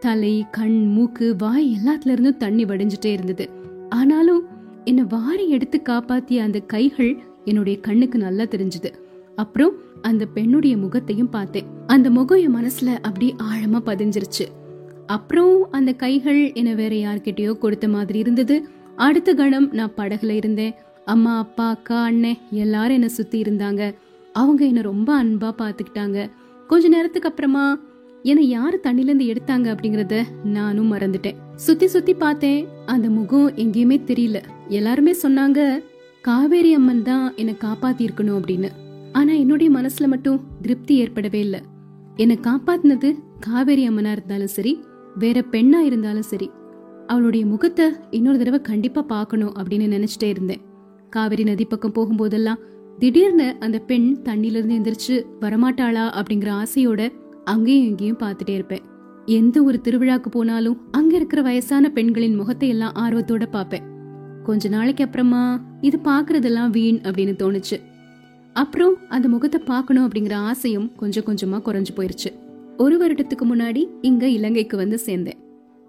தலை 0.00 0.46
கண் 0.50 0.86
மூக்கு 0.86 1.34
வாய் 1.38 1.76
எல்லாத்துல 1.76 2.10
இருந்தும் 2.10 2.36
தண்ணி 2.36 2.64
வடிஞ்சிட்டே 2.64 3.04
இருந்தது. 3.04 3.48
ஆனாலும் 3.88 4.46
என்ன 4.84 5.06
வாரி 5.08 5.48
எடுத்து 5.48 5.80
காப்பாத்திய 5.88 6.38
அந்த 6.38 6.60
கைகள் 6.60 7.22
என்னுடைய 7.44 7.80
கண்ணுக்கு 7.80 8.18
நல்லா 8.18 8.42
தெரிஞ்சது. 8.42 8.92
அப்புறம் 9.36 9.72
அந்த 10.02 10.26
பெண்ணுடைய 10.26 10.76
முகத்தையும் 10.76 11.28
பார்த்தேன். 11.28 11.64
அந்த 11.86 12.10
முகம் 12.10 12.38
என் 12.38 12.56
மனசுல 12.56 12.86
அப்படி 12.86 13.34
ஆழமா 13.38 13.80
பதிஞ்சிருச்சு. 13.86 14.46
அப்புறம் 15.06 15.70
அந்த 15.70 15.92
கைகள் 15.92 16.52
என்ன 16.52 16.74
வேற 16.74 16.96
யார்கிட்டயோ 16.96 17.58
கொடுத்த 17.58 17.88
மாதிரி 17.88 18.18
இருந்தது. 18.18 18.68
அடுத்த 18.96 19.34
கணம் 19.34 19.70
நான் 19.72 19.94
படகுல 19.96 20.30
இருந்தேன். 20.30 20.74
அம்மா 21.12 21.38
அப்பா 21.38 21.68
அக்கா 21.68 22.02
அண்ணன் 22.02 22.38
எல்லாரும் 22.50 22.94
என்ன 22.94 23.08
சுத்தி 23.08 23.42
இருந்தாங்க. 23.42 23.94
அவங்க 24.32 24.64
என்ன 24.64 24.80
ரொம்ப 24.80 25.24
அன்பா 25.24 25.50
பாத்துக்கிட்டாங்க 25.58 26.30
கொஞ்ச 26.66 26.88
நேரத்துக்கு 26.88 27.28
அப்புறமா 27.28 27.80
என்னை 28.22 28.48
யாரு 28.48 28.80
தண்ணில 28.82 29.08
இருந்து 29.08 29.24
எடுத்தாங்க 29.24 29.66
அப்படிங்கறத 29.74 30.22
நானும் 30.44 30.92
மறந்துட்டேன். 30.92 31.36
சுத்தி 31.56 31.86
சுத்தி 31.86 32.14
பார்த்தேன். 32.14 32.66
அந்த 32.86 33.10
முகம் 33.10 33.52
எங்கேயுமே 33.56 33.98
தெரியல. 34.10 34.42
எல்லாருமே 34.68 35.14
சொன்னாங்க 35.22 35.60
காவேரி 36.20 36.74
அம்மன் 36.74 37.02
தான் 37.02 37.32
என்னை 37.36 37.56
காப்பாத்தி 37.60 38.04
இருக்கணும் 38.06 38.38
அப்படின்னு. 38.40 38.70
ஆனா 39.12 39.32
என்னுடைய 39.32 39.70
மனசுல 39.78 40.06
மட்டும் 40.06 40.40
திருப்தி 40.62 40.96
ஏற்படவே 40.96 41.40
இல்ல. 41.40 41.62
என்னை 42.16 42.38
காப்பாத்தினது 42.42 43.18
காவேரி 43.40 43.88
அம்மனா 43.88 44.12
இருந்தாலும் 44.12 44.54
சரி 44.58 44.80
வேற 45.18 45.40
பெண்ணா 45.52 45.80
இருந்தாலும் 45.90 46.30
சரி 46.32 46.50
அவளுடைய 47.06 47.46
முகத்தை 47.46 47.92
இன்னொரு 48.10 48.38
தடவை 48.38 48.60
கண்டிப்பா 48.60 49.02
பார்க்கணும் 49.02 49.54
அப்படின்னு 49.54 49.86
நினைச்சிட்டே 49.96 50.28
இருந்தேன். 50.28 50.65
காவிரி 51.10 51.44
நதி 51.44 51.64
பக்கம் 51.64 51.94
போகும்போதெல்லாம் 51.94 52.60
திடீர்னு 52.98 53.56
அந்த 53.60 53.78
பெண் 53.78 54.20
தண்ணில 54.24 54.58
இருந்து 54.58 54.76
எந்திரிச்சு 54.78 55.26
வரமாட்டாளா 55.40 56.04
அப்படிங்கிற 56.18 56.50
ஆசையோட 56.62 57.12
அங்கேயும் 57.44 57.86
இங்கேயும் 57.86 58.18
பார்த்துட்டே 58.18 58.50
இருப்பேன். 58.50 58.84
எந்த 59.26 59.62
ஒரு 59.62 59.80
திருவிழாக்கு 59.84 60.28
போனாலும் 60.30 60.80
அங்க 60.90 61.16
இருக்கிற 61.16 61.42
வயசான 61.42 61.90
பெண்களின் 61.90 62.36
முகத்தை 62.36 62.68
எல்லாம் 62.68 62.94
ஆர்வத்தோட 62.94 63.46
பார்ப்பேன். 63.50 63.86
கொஞ்ச 64.44 64.68
நாளைக்கு 64.68 65.04
அப்புறமா 65.04 65.60
இது 65.80 65.98
பாக்குறதெல்லாம் 66.04 66.70
வீண் 66.70 66.96
அப்படின்னு 66.96 67.34
தோணுச்சு. 67.42 67.80
அப்புறம் 68.52 68.94
அந்த 69.08 69.28
முகத்தை 69.28 69.60
பார்க்கணும் 69.64 70.08
அப்படிங்கிற 70.08 70.34
ஆசையும் 70.34 70.92
கொஞ்சம் 70.96 71.24
கொஞ்சமா 71.24 71.58
குறைஞ்சு 71.62 71.94
போயிருச்சு. 71.96 72.32
ஒரு 72.76 73.06
வருடத்துக்கு 73.06 73.44
முன்னாடி 73.44 73.84
இங்க 74.02 74.28
இலங்கைக்கு 74.28 74.76
வந்து 74.76 74.98
சேர்ந்தேன். 75.06 75.40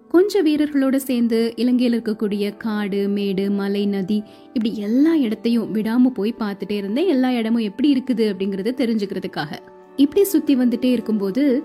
கொஞ்ச 0.08 0.42
வீரர்களோட 0.42 0.96
சேர்ந்து 0.96 1.52
இலங்கையில் 1.56 2.00
இருக்கக்கூடிய 2.00 2.56
காடு 2.56 3.08
மேடு 3.08 3.50
மலை 3.50 3.86
நதி 3.86 4.22
இப்படி 4.46 4.76
எல்லா 4.76 5.14
இடத்தையும் 5.14 5.74
விடாம 5.74 6.08
போய் 6.08 6.34
பார்த்துட்டே 6.38 6.72
இருந்தேன். 6.72 7.08
எல்லா 7.08 7.32
இடமும் 7.32 7.62
எப்படி 7.62 7.94
இருக்குது 7.94 8.24
அப்படிங்கறத 8.32 8.72
தெரிஞ்சுக்கிறதுக்காக. 8.82 9.58
இப்படி 9.96 10.24
சுத்தி 10.24 10.56
வந்துட்டே 10.56 10.84
இருக்கும்போது 10.84 11.62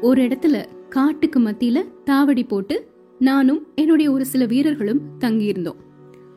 ஒரு 0.00 0.22
இடத்துல 0.22 0.64
காட்டுக்கு 0.88 1.40
மத்தியில 1.40 1.84
தாவடி 2.06 2.48
போட்டு 2.48 2.88
நானும் 3.18 3.66
என்னுடைய 3.74 4.12
ஒரு 4.12 4.24
சில 4.26 4.46
வீரர்களும் 4.46 5.00
தங்கியிருந்தோம். 5.18 5.80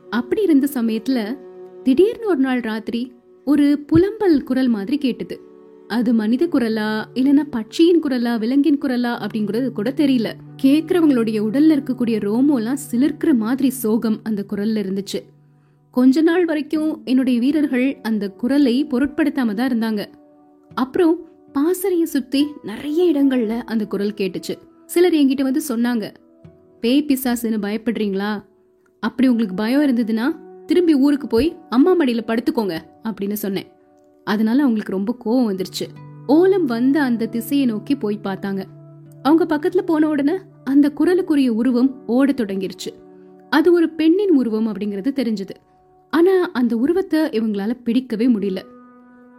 அப்படி 0.10 0.42
இருந்த 0.42 0.68
சமயத்துல 0.74 1.38
திடீர்னு 1.84 2.28
ஒரு 2.28 2.38
நாள் 2.38 2.60
ராத்திரி 2.60 3.14
ஒரு 3.46 3.86
புலம்பல் 3.92 4.44
குரல் 4.44 4.68
மாதிரி 4.68 4.98
கேட்டது. 4.98 5.40
அது 5.88 6.14
மனித 6.14 6.46
குரலா 6.46 7.04
இல்லனா 7.14 7.44
பட்சியின் 7.52 8.00
குரலா 8.04 8.40
விலங்கின் 8.40 8.78
குரலா 8.78 9.26
அப்படிங்கறது 9.26 9.72
கூட 9.72 9.94
தெரியல. 9.96 10.34
கேக்குறவங்களுடைய 10.64 11.40
உடல்ல 11.40 11.76
இருக்கக்கூடிய 11.76 12.20
ரோமோலாம் 12.20 12.78
சிலிர்க்கிற 12.92 13.36
மாதிரி 13.36 13.70
சோகம் 13.70 14.20
அந்த 14.24 14.46
குரல்ல 14.50 14.84
இருந்துச்சு. 14.84 15.20
கொஞ்ச 15.92 16.22
நாள் 16.22 16.46
வரைக்கும் 16.46 17.02
என்னுடைய 17.06 17.40
வீரர்கள் 17.40 17.98
அந்த 18.02 18.30
குரலை 18.30 18.86
பொருட்படுத்தாம 18.86 19.54
தான் 19.54 19.70
இருந்தாங்க. 19.70 20.06
அப்புறம் 20.76 21.20
பாசறைய 21.54 22.04
சுத்தி 22.04 22.48
நிறைய 22.64 23.12
இடங்கள்ல 23.12 23.62
அந்த 23.62 23.86
குரல் 23.86 24.14
கேட்டுச்சு. 24.18 24.56
சிலர் 24.86 25.14
என்கிட்ட 25.14 25.42
வந்து 25.42 25.62
சொன்னாங்க 25.68 26.14
பேய் 26.82 27.06
பிசாசுன்னு 27.08 27.60
பயப்படுறீங்களா? 27.62 28.44
அப்படி 29.00 29.28
உங்களுக்கு 29.28 29.56
பயம் 29.56 29.82
இருந்ததுன்னா 29.82 30.36
திரும்பி 30.66 30.94
ஊருக்கு 30.94 31.28
போய் 31.28 31.56
அம்மா 31.70 31.96
மடியில 31.96 32.22
படுத்துக்கோங்க 32.28 32.78
அப்படின்னு 33.04 33.34
சொன்னேன். 33.34 33.66
அதனால 34.24 34.64
அவங்களுக்கு 34.64 34.92
ரொம்ப 34.92 35.18
கோவம் 35.26 35.54
வந்துருச்சு. 35.54 35.88
ஓலம் 36.28 36.66
வந்த 36.66 37.02
அந்த 37.02 37.26
திசையை 37.26 37.66
நோக்கி 37.66 37.96
போய் 37.96 38.20
பார்த்தாங்க. 38.24 38.64
அவங்க 39.22 39.58
பக்கத்துல 39.58 39.82
போன 39.82 40.08
உடனே 40.08 40.34
அந்த 40.64 40.92
குரலுக்குரிய 40.98 41.48
உருவம் 41.48 42.08
ஓட 42.08 42.32
தொடங்கிருச்சு. 42.32 42.92
அது 43.50 43.74
ஒரு 43.74 43.90
பெண்ணின் 43.90 44.30
உருவம் 44.30 44.68
அப்படிங்கறது 44.68 45.12
தெரிஞ்சது. 45.16 45.50
ஆனா 46.10 46.52
அந்த 46.52 46.78
உருவத்தை 46.78 47.20
இவங்களால 47.20 47.78
பிடிக்கவே 47.84 48.28
முடியல. 48.28 48.58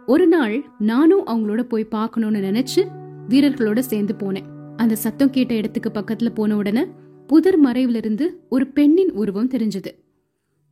ஒரு 0.05 0.27
நாள் 0.27 0.65
நானும் 0.79 1.25
அவங்களோட 1.25 1.61
போய் 1.61 1.83
பார்க்கணும்னு 1.83 2.39
நினைச்சு 2.39 2.87
வீரர்களோட 3.29 3.79
சேர்ந்து 3.79 4.15
போனேன். 4.19 4.45
அந்த 4.77 4.95
சத்தம் 4.95 5.29
கேட்ட 5.29 5.53
இடத்துக்கு 5.53 5.91
பக்கத்துல 5.93 6.29
போன 6.29 6.55
உடனே 6.55 6.85
புதர் 7.27 7.63
மறைவுல 7.63 7.95
இருந்து 7.95 8.45
ஒரு 8.49 8.67
பெண்ணின் 8.67 9.11
உருவம் 9.11 9.49
தெரிஞ்சது. 9.49 9.87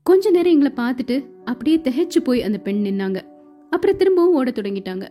கொஞ்ச 0.03 0.29
நேரம் 0.29 0.61
எங்களை 0.61 0.73
பார்த்துட்டு 0.75 1.25
அப்படியே 1.43 1.77
திகைச்சு 1.77 2.19
போய் 2.23 2.43
அந்த 2.43 2.57
பெண் 2.57 2.85
நின்னாங்க. 2.85 3.21
அப்புறம் 3.73 3.97
திரும்பவும் 3.97 4.33
ஓட 4.33 4.51
தொடங்கிட்டாங்க. 4.51 5.05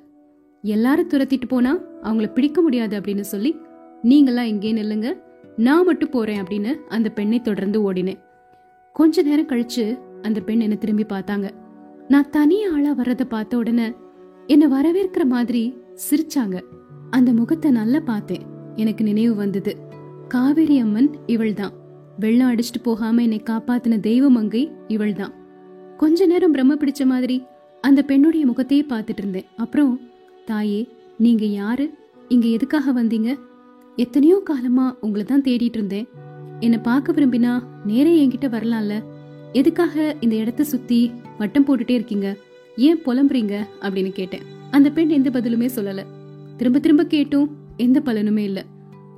எல்லாரும் 0.62 1.08
துரத்திட்டு 1.08 1.46
போனா 1.48 1.72
அவங்கள 2.02 2.32
பிடிக்க 2.32 2.60
முடியாது 2.60 3.00
அப்படின்னு 3.00 3.24
சொல்லி 3.32 3.56
நீங்களாம் 4.02 4.46
எங்கே 4.46 4.72
நில்லுங்க 4.72 5.08
நான் 5.56 5.84
மட்டும் 5.84 6.10
போறேன் 6.10 6.42
அப்படின்னு 6.42 6.70
அந்த 6.88 7.08
பெண்ணை 7.10 7.40
தொடர்ந்து 7.40 7.78
ஓடினேன். 7.86 8.20
கொஞ்ச 8.92 9.22
நேரம் 9.22 9.46
கழிச்சு 9.46 9.84
அந்த 10.22 10.40
பெண் 10.40 10.60
என்ன 10.60 10.74
திரும்பி 10.74 11.04
பார்த்தாங்க. 11.04 11.50
நான் 12.08 12.30
தனி 12.30 12.58
ஆளா 12.64 12.90
வர்றத 12.94 13.24
பார்த்த 13.24 13.56
உடனே 13.56 13.88
என்ன 14.46 14.64
வரவேற்கிற 14.74 15.24
மாதிரி 15.24 15.62
சிரிச்சாங்க. 16.06 16.56
அந்த 17.10 17.32
முகத்தை 17.32 17.70
நல்லா 17.70 18.00
பார்த்தேன். 18.04 18.44
எனக்கு 18.76 19.04
நினைவு 19.04 19.34
வந்தது 19.34 19.76
காவேரி 20.28 20.78
அம்மன் 20.78 21.10
இவள்தான். 21.26 21.72
வெள்ளம் 22.18 22.52
அடிச்சுட்டு 22.52 22.80
போகாம 22.82 23.22
என்னை 23.22 23.40
காப்பாத்தின 23.50 23.98
தெய்வமங்கை 24.08 24.62
இவள்தான். 24.88 25.34
கொஞ்ச 25.96 26.26
நேரம் 26.26 26.50
பிரம்ம 26.50 26.74
பிடிச்ச 26.74 27.04
மாதிரி 27.04 27.36
அந்த 27.82 28.02
பெண்ணுடைய 28.02 28.46
முகத்தையே 28.46 28.84
பார்த்துட்டு 28.88 29.18
இருந்தேன். 29.18 29.46
அப்புறம் 29.56 30.00
தாயே 30.44 30.88
நீங்க 31.18 31.44
யாரு? 31.44 31.94
இங்க 32.28 32.46
எதுக்காக 32.46 33.02
வந்தீங்க? 33.02 33.38
எத்தனையோ 33.96 34.40
காலமா 34.44 34.96
உங்களை 35.00 35.26
தான் 35.26 35.42
தேடிட்டு 35.42 35.74
இருந்தேன். 35.74 36.08
என்னை 36.60 36.78
பார்க்க 36.78 37.12
விரும்பினா 37.12 37.62
நேரே 37.84 38.26
என்கிட்ட 38.26 38.44
வரலாம்ல. 38.44 39.02
எதுக்காக 39.52 40.16
இந்த 40.20 40.34
இடத்த 40.34 40.64
சுத்தி 40.64 41.10
வட்டம் 41.38 41.66
போட்டுட்டே 41.66 41.90
இருக்கீங்க? 41.90 42.36
ஏன் 42.76 42.98
புலம்புறீங்க? 42.98 43.66
அப்படின்னு 43.80 44.10
கேட்டேன். 44.10 44.42
அந்த 44.70 44.90
பெண் 44.90 45.08
எந்த 45.08 45.30
பதிலுமே 45.30 45.68
சொல்லல. 45.74 46.04
திரும்ப 46.56 46.78
திரும்ப 46.78 47.06
கேட்டும் 47.06 47.50
எந்த 47.76 48.02
பலனுமே 48.04 48.38
இல்ல. 48.38 48.64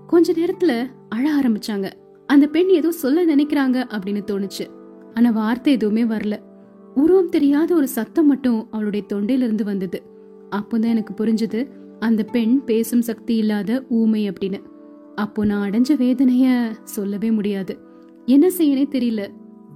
கொஞ்ச 0.07 0.33
நேரத்துல 0.33 0.90
அழ 1.09 1.40
ஆரம்பிச்சாங்க. 1.40 1.92
அந்த 2.27 2.46
பெண் 2.46 2.68
ஏதோ 2.68 2.90
சொல்ல 2.90 3.37
நினைக்கிறாங்க 3.37 3.85
அப்படின்னு 3.85 4.22
தோணுச்சு. 4.27 4.66
ஆனா 5.14 5.31
வார்த்தை 5.31 5.72
எதுவுமே 5.72 6.05
வரல. 6.05 6.38
உருவம் 6.94 7.28
தெரியாத 7.28 7.74
ஒரு 7.74 7.88
சத்தம் 7.88 8.26
மட்டும் 8.26 8.66
அவளுடைய 8.70 9.07
தொண்டையில 9.12 9.42
இருந்து 9.42 9.64
வந்தது. 9.64 10.02
அப்போதான் 10.50 10.87
எனக்கு 10.87 11.24
புரிஞ்சது 11.24 11.68
அந்த 11.98 12.22
பெண் 12.22 12.64
பேசும் 12.64 13.02
சக்தி 13.02 13.37
இல்லாத 13.37 13.85
ஊமை 13.88 14.30
அப்படின்னு. 14.30 14.62
அப்போ 15.14 15.44
நான் 15.44 15.70
அடைஞ்ச 15.70 15.85
வேதனைய 15.88 16.70
சொல்லவே 16.83 17.30
முடியாது. 17.30 17.78
என்ன 18.26 18.48
செய்யனே 18.48 18.87
தெரியல. 18.90 19.28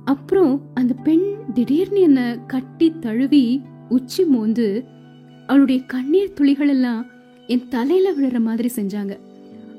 அப்புறம் 0.04 0.60
அந்த 0.74 0.94
பெண் 0.94 1.34
திடீர்னு 1.54 2.00
என்ன 2.00 2.44
கட்டி 2.46 2.92
தழுவி 3.00 3.62
உச்சி 3.88 4.24
மோந்து 4.24 4.84
அவளுடைய 5.46 5.82
கண்ணீர் 5.86 6.32
துளிகள் 6.32 6.68
எல்லாம் 6.68 7.06
என் 7.46 7.68
தலையில 7.68 8.12
விழுற 8.12 8.40
மாதிரி 8.40 8.70
செஞ்சாங்க. 8.76 9.16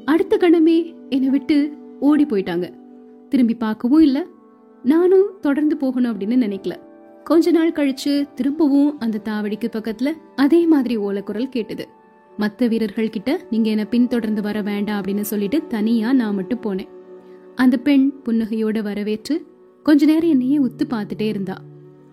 அடுத்த 0.05 0.37
கணமே 0.37 0.93
என்னை 1.09 1.29
விட்டு 1.29 1.73
ஓடி 1.99 2.25
போயிட்டாங்க. 2.25 2.73
திரும்பி 3.29 3.53
பார்க்கவும் 3.53 4.01
இல்ல. 4.01 4.25
நானும் 4.83 5.29
தொடர்ந்து 5.41 5.77
போகணும் 5.77 6.19
அப்படின்னு 6.19 6.47
நினைக்கல. 6.47 6.87
கொஞ்ச 7.29 7.51
நாள் 7.51 7.71
கழிச்சு 7.71 8.33
திரும்பவும் 8.33 8.99
அந்த 8.99 9.21
தாவடிக்கு 9.23 9.67
பக்கத்துல 9.71 10.11
அதே 10.35 10.65
மாதிரி 10.65 10.97
ஓலக்குரல் 10.97 11.49
கேட்டது. 11.49 11.87
மத்த 12.39 12.67
வீரர்கள் 12.67 13.09
கிட்ட 13.09 13.41
நீங்க 13.49 13.69
என்ன 13.69 13.85
பின்தொடர்ந்து 13.85 14.41
வர 14.41 14.61
வேண்டாம் 14.61 15.01
அப்படின்னு 15.01 15.21
சொல்லிட்டு 15.21 15.67
தனியா 15.67 16.13
நான் 16.13 16.35
மட்டும் 16.35 16.61
போனேன். 16.61 16.87
அந்த 17.55 17.77
பெண் 17.77 18.13
புன்னகையோட 18.25 18.81
வரவேற்று 18.81 19.45
கொஞ்ச 19.83 20.05
நேரம் 20.05 20.29
என்னையே 20.29 20.57
உத்து 20.57 20.85
பார்த்துட்டே 20.89 21.21
இருந்தா. 21.21 21.57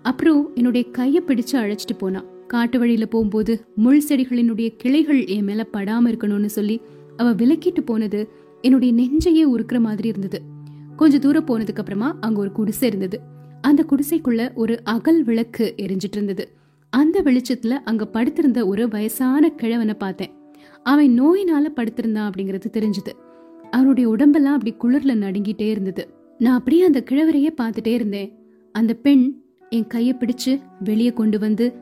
அப்புறம் 0.02 0.50
என்னுடைய 0.54 0.86
கைய 0.98 1.20
பிடிச்சு 1.26 1.52
அழைச்சிட்டு 1.52 1.96
போனா. 1.98 2.24
காட்டு 2.46 2.78
வழியில 2.78 3.06
போகும்போது 3.06 3.64
முள் 3.76 4.02
செடிகளினுடைய 4.08 4.76
கிளைகள் 4.76 5.26
என் 5.26 5.44
மேல 5.44 5.66
படாம 5.72 6.12
இருக்கணும்னு 6.12 6.52
சொல்லி 6.58 6.80
அவ 7.16 7.32
விலக்கிட்டு 7.34 7.80
போனது 7.84 8.28
என்னுடைய 8.60 8.94
நெஞ்சையே 8.94 9.46
உருக்குற 9.56 9.80
மாதிரி 9.80 10.08
இருந்தது. 10.08 10.42
கொஞ்ச 10.96 11.18
தூரம் 11.18 11.46
போனதுக்கு 11.46 11.82
அப்புறமா 11.84 12.16
அங்க 12.20 12.40
ஒரு 12.40 12.52
குடிசை 12.52 12.88
இருந்தது. 12.88 13.34
அந்த 13.60 13.84
குடிசைக்குள்ள 13.90 14.54
ஒரு 14.54 14.80
அகல் 14.84 15.24
விளக்கு 15.24 15.74
எரிஞ்சிட்டு 15.76 16.12
இருந்தது 16.12 16.54
அந்த 16.90 17.22
வெளிச்சத்துல 17.22 17.68
அங்க 17.68 18.06
படுத்திருந்த 18.06 18.66
ஒரு 18.66 18.88
வயசான 18.88 19.50
கிழவனை 19.50 19.94
பார்த்தேன். 19.94 20.30
அவன் 20.82 21.22
நோயினால 21.22 21.78
படுத்திருந்தான் 21.78 22.30
அப்படிங்கறது 22.30 22.64
தெரிஞ்சது. 22.72 23.12
அவனுடைய 23.70 24.08
உடம்பெல்லாம் 24.08 24.60
அப்படி 24.60 24.74
குளிர்ல 24.74 25.08
நடுங்கிட்டே 25.08 25.68
இருந்தது. 25.68 26.08
நான் 26.38 26.56
அப்படியே 26.56 26.84
அந்த 26.84 27.04
கிழவரையே 27.10 27.48
பார்த்துட்டே 27.60 27.86
இருந்தேன். 27.86 28.38
அந்த 28.72 28.94
பெண் 28.94 29.40
என் 29.70 29.86
கையை 29.86 30.14
பிடிச்சு 30.14 30.60
வெளியே 30.84 31.12
கொண்டு 31.12 31.38
வந்து 31.38 31.72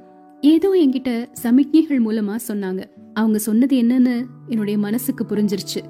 ஏதோ 0.40 0.70
என்கிட்ட 0.84 1.26
சமிக்ஞைகள் 1.42 2.02
மூலமா 2.02 2.36
சொன்னாங்க. 2.48 2.84
அவங்க 3.14 3.38
சொன்னது 3.38 3.76
என்னன்னு 3.76 4.24
என்னுடைய 4.48 4.78
மனசுக்கு 4.78 5.24
புரிஞ்சிருச்சு. 5.24 5.80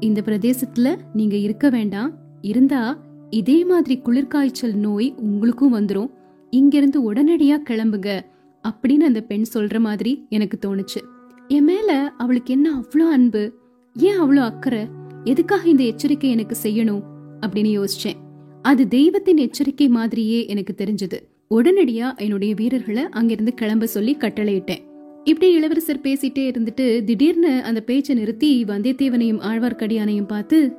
இந்த 0.00 0.22
பிரதேசத்துல 0.24 0.96
நீங்க 1.12 1.36
இருக்க 1.36 1.68
வேண்டாம். 1.68 2.12
இருந்தா 2.40 2.98
இதே 3.30 3.64
மாதிரி 3.64 4.00
குளிர்காய்ச்சல் 4.04 4.74
நோய் 4.74 5.14
உங்களுக்கும் 5.16 5.74
வந்துரும். 5.74 6.10
இங்கிருந்து 6.50 7.12
உடனடியா 7.12 7.56
கிளம்புங்க 7.70 8.20
அப்படின்னு 8.62 8.96
அந்த 8.96 9.20
பெண் 9.20 9.44
சொல்ற 9.54 9.78
மாதிரி 9.78 10.26
எனக்கு 10.28 10.58
தோணுச்சு. 10.66 11.00
என் 11.48 11.64
மேல 11.64 12.12
அவளுக்கு 12.18 12.52
என்ன 12.52 12.78
அவ்வளோ 12.78 13.08
அன்பு? 13.08 13.52
ஏன் 13.94 14.20
அவ்வளோ 14.20 14.36
அக்கறை? 14.36 14.86
எதுக்காக 15.24 15.68
இந்த 15.68 15.82
எச்சரிக்கை 15.82 16.30
எனக்கு 16.30 16.56
செய்யணும்? 16.62 17.02
அப்படின்னு 17.40 17.84
யோசிச்சேன். 17.84 18.14
அது 18.62 18.88
தெய்வத்தின் 18.88 19.36
எச்சரிக்கை 19.36 19.88
மாதிரியே 19.88 20.46
எனக்கு 20.46 20.74
தெரிஞ்சது. 20.76 21.18
உடனடியா 21.54 22.16
என்னுடைய 22.16 22.54
வீரர்களை 22.54 23.02
அங்கிருந்து 23.10 23.54
கிளம்ப 23.54 23.86
சொல்லி 23.86 24.16
கட்டளையிட்டேன். 24.16 24.78
இப்படி 25.24 25.52
இளவரசர் 25.52 26.00
பேசிட்டே 26.00 26.50
இருந்துட்டு 26.50 27.04
திடீர்னு 27.04 27.62
அந்த 27.62 27.80
பேச்சை 27.80 28.14
நிறுத்தி 28.14 28.64
வந்தியத்தேவனையும் 28.64 29.40
ஆழ்வார்க்கடியானையும் 29.40 30.26
பார்த்து 30.26 30.72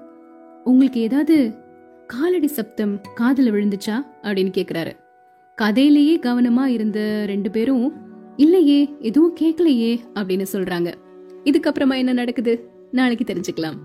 உங்களுக்கு 0.64 1.02
ஏதாவது 1.02 1.54
காலடி 2.14 2.48
சப்தம் 2.48 3.02
காதுல 3.18 3.52
விழுந்துச்சா 3.52 4.06
அப்படின்னு 4.22 4.52
கேக்குறாரு. 4.58 4.92
கதையிலேயே 5.62 6.20
கவனமா 6.20 6.66
இருந்த 6.66 7.24
ரெண்டு 7.26 7.52
பேரும் 7.52 7.94
இல்லையே 8.36 8.96
எதுவும் 9.00 9.36
கேட்கலையே 9.36 10.00
அப்படின்னு 10.14 10.46
சொல்றாங்க. 10.54 10.94
இதுக்கப்புறமா 11.44 11.98
என்ன 11.98 12.14
நடக்குது? 12.14 12.70
நாளைக்கு 12.92 13.34
தெரிஞ்சுக்கலாம். 13.34 13.78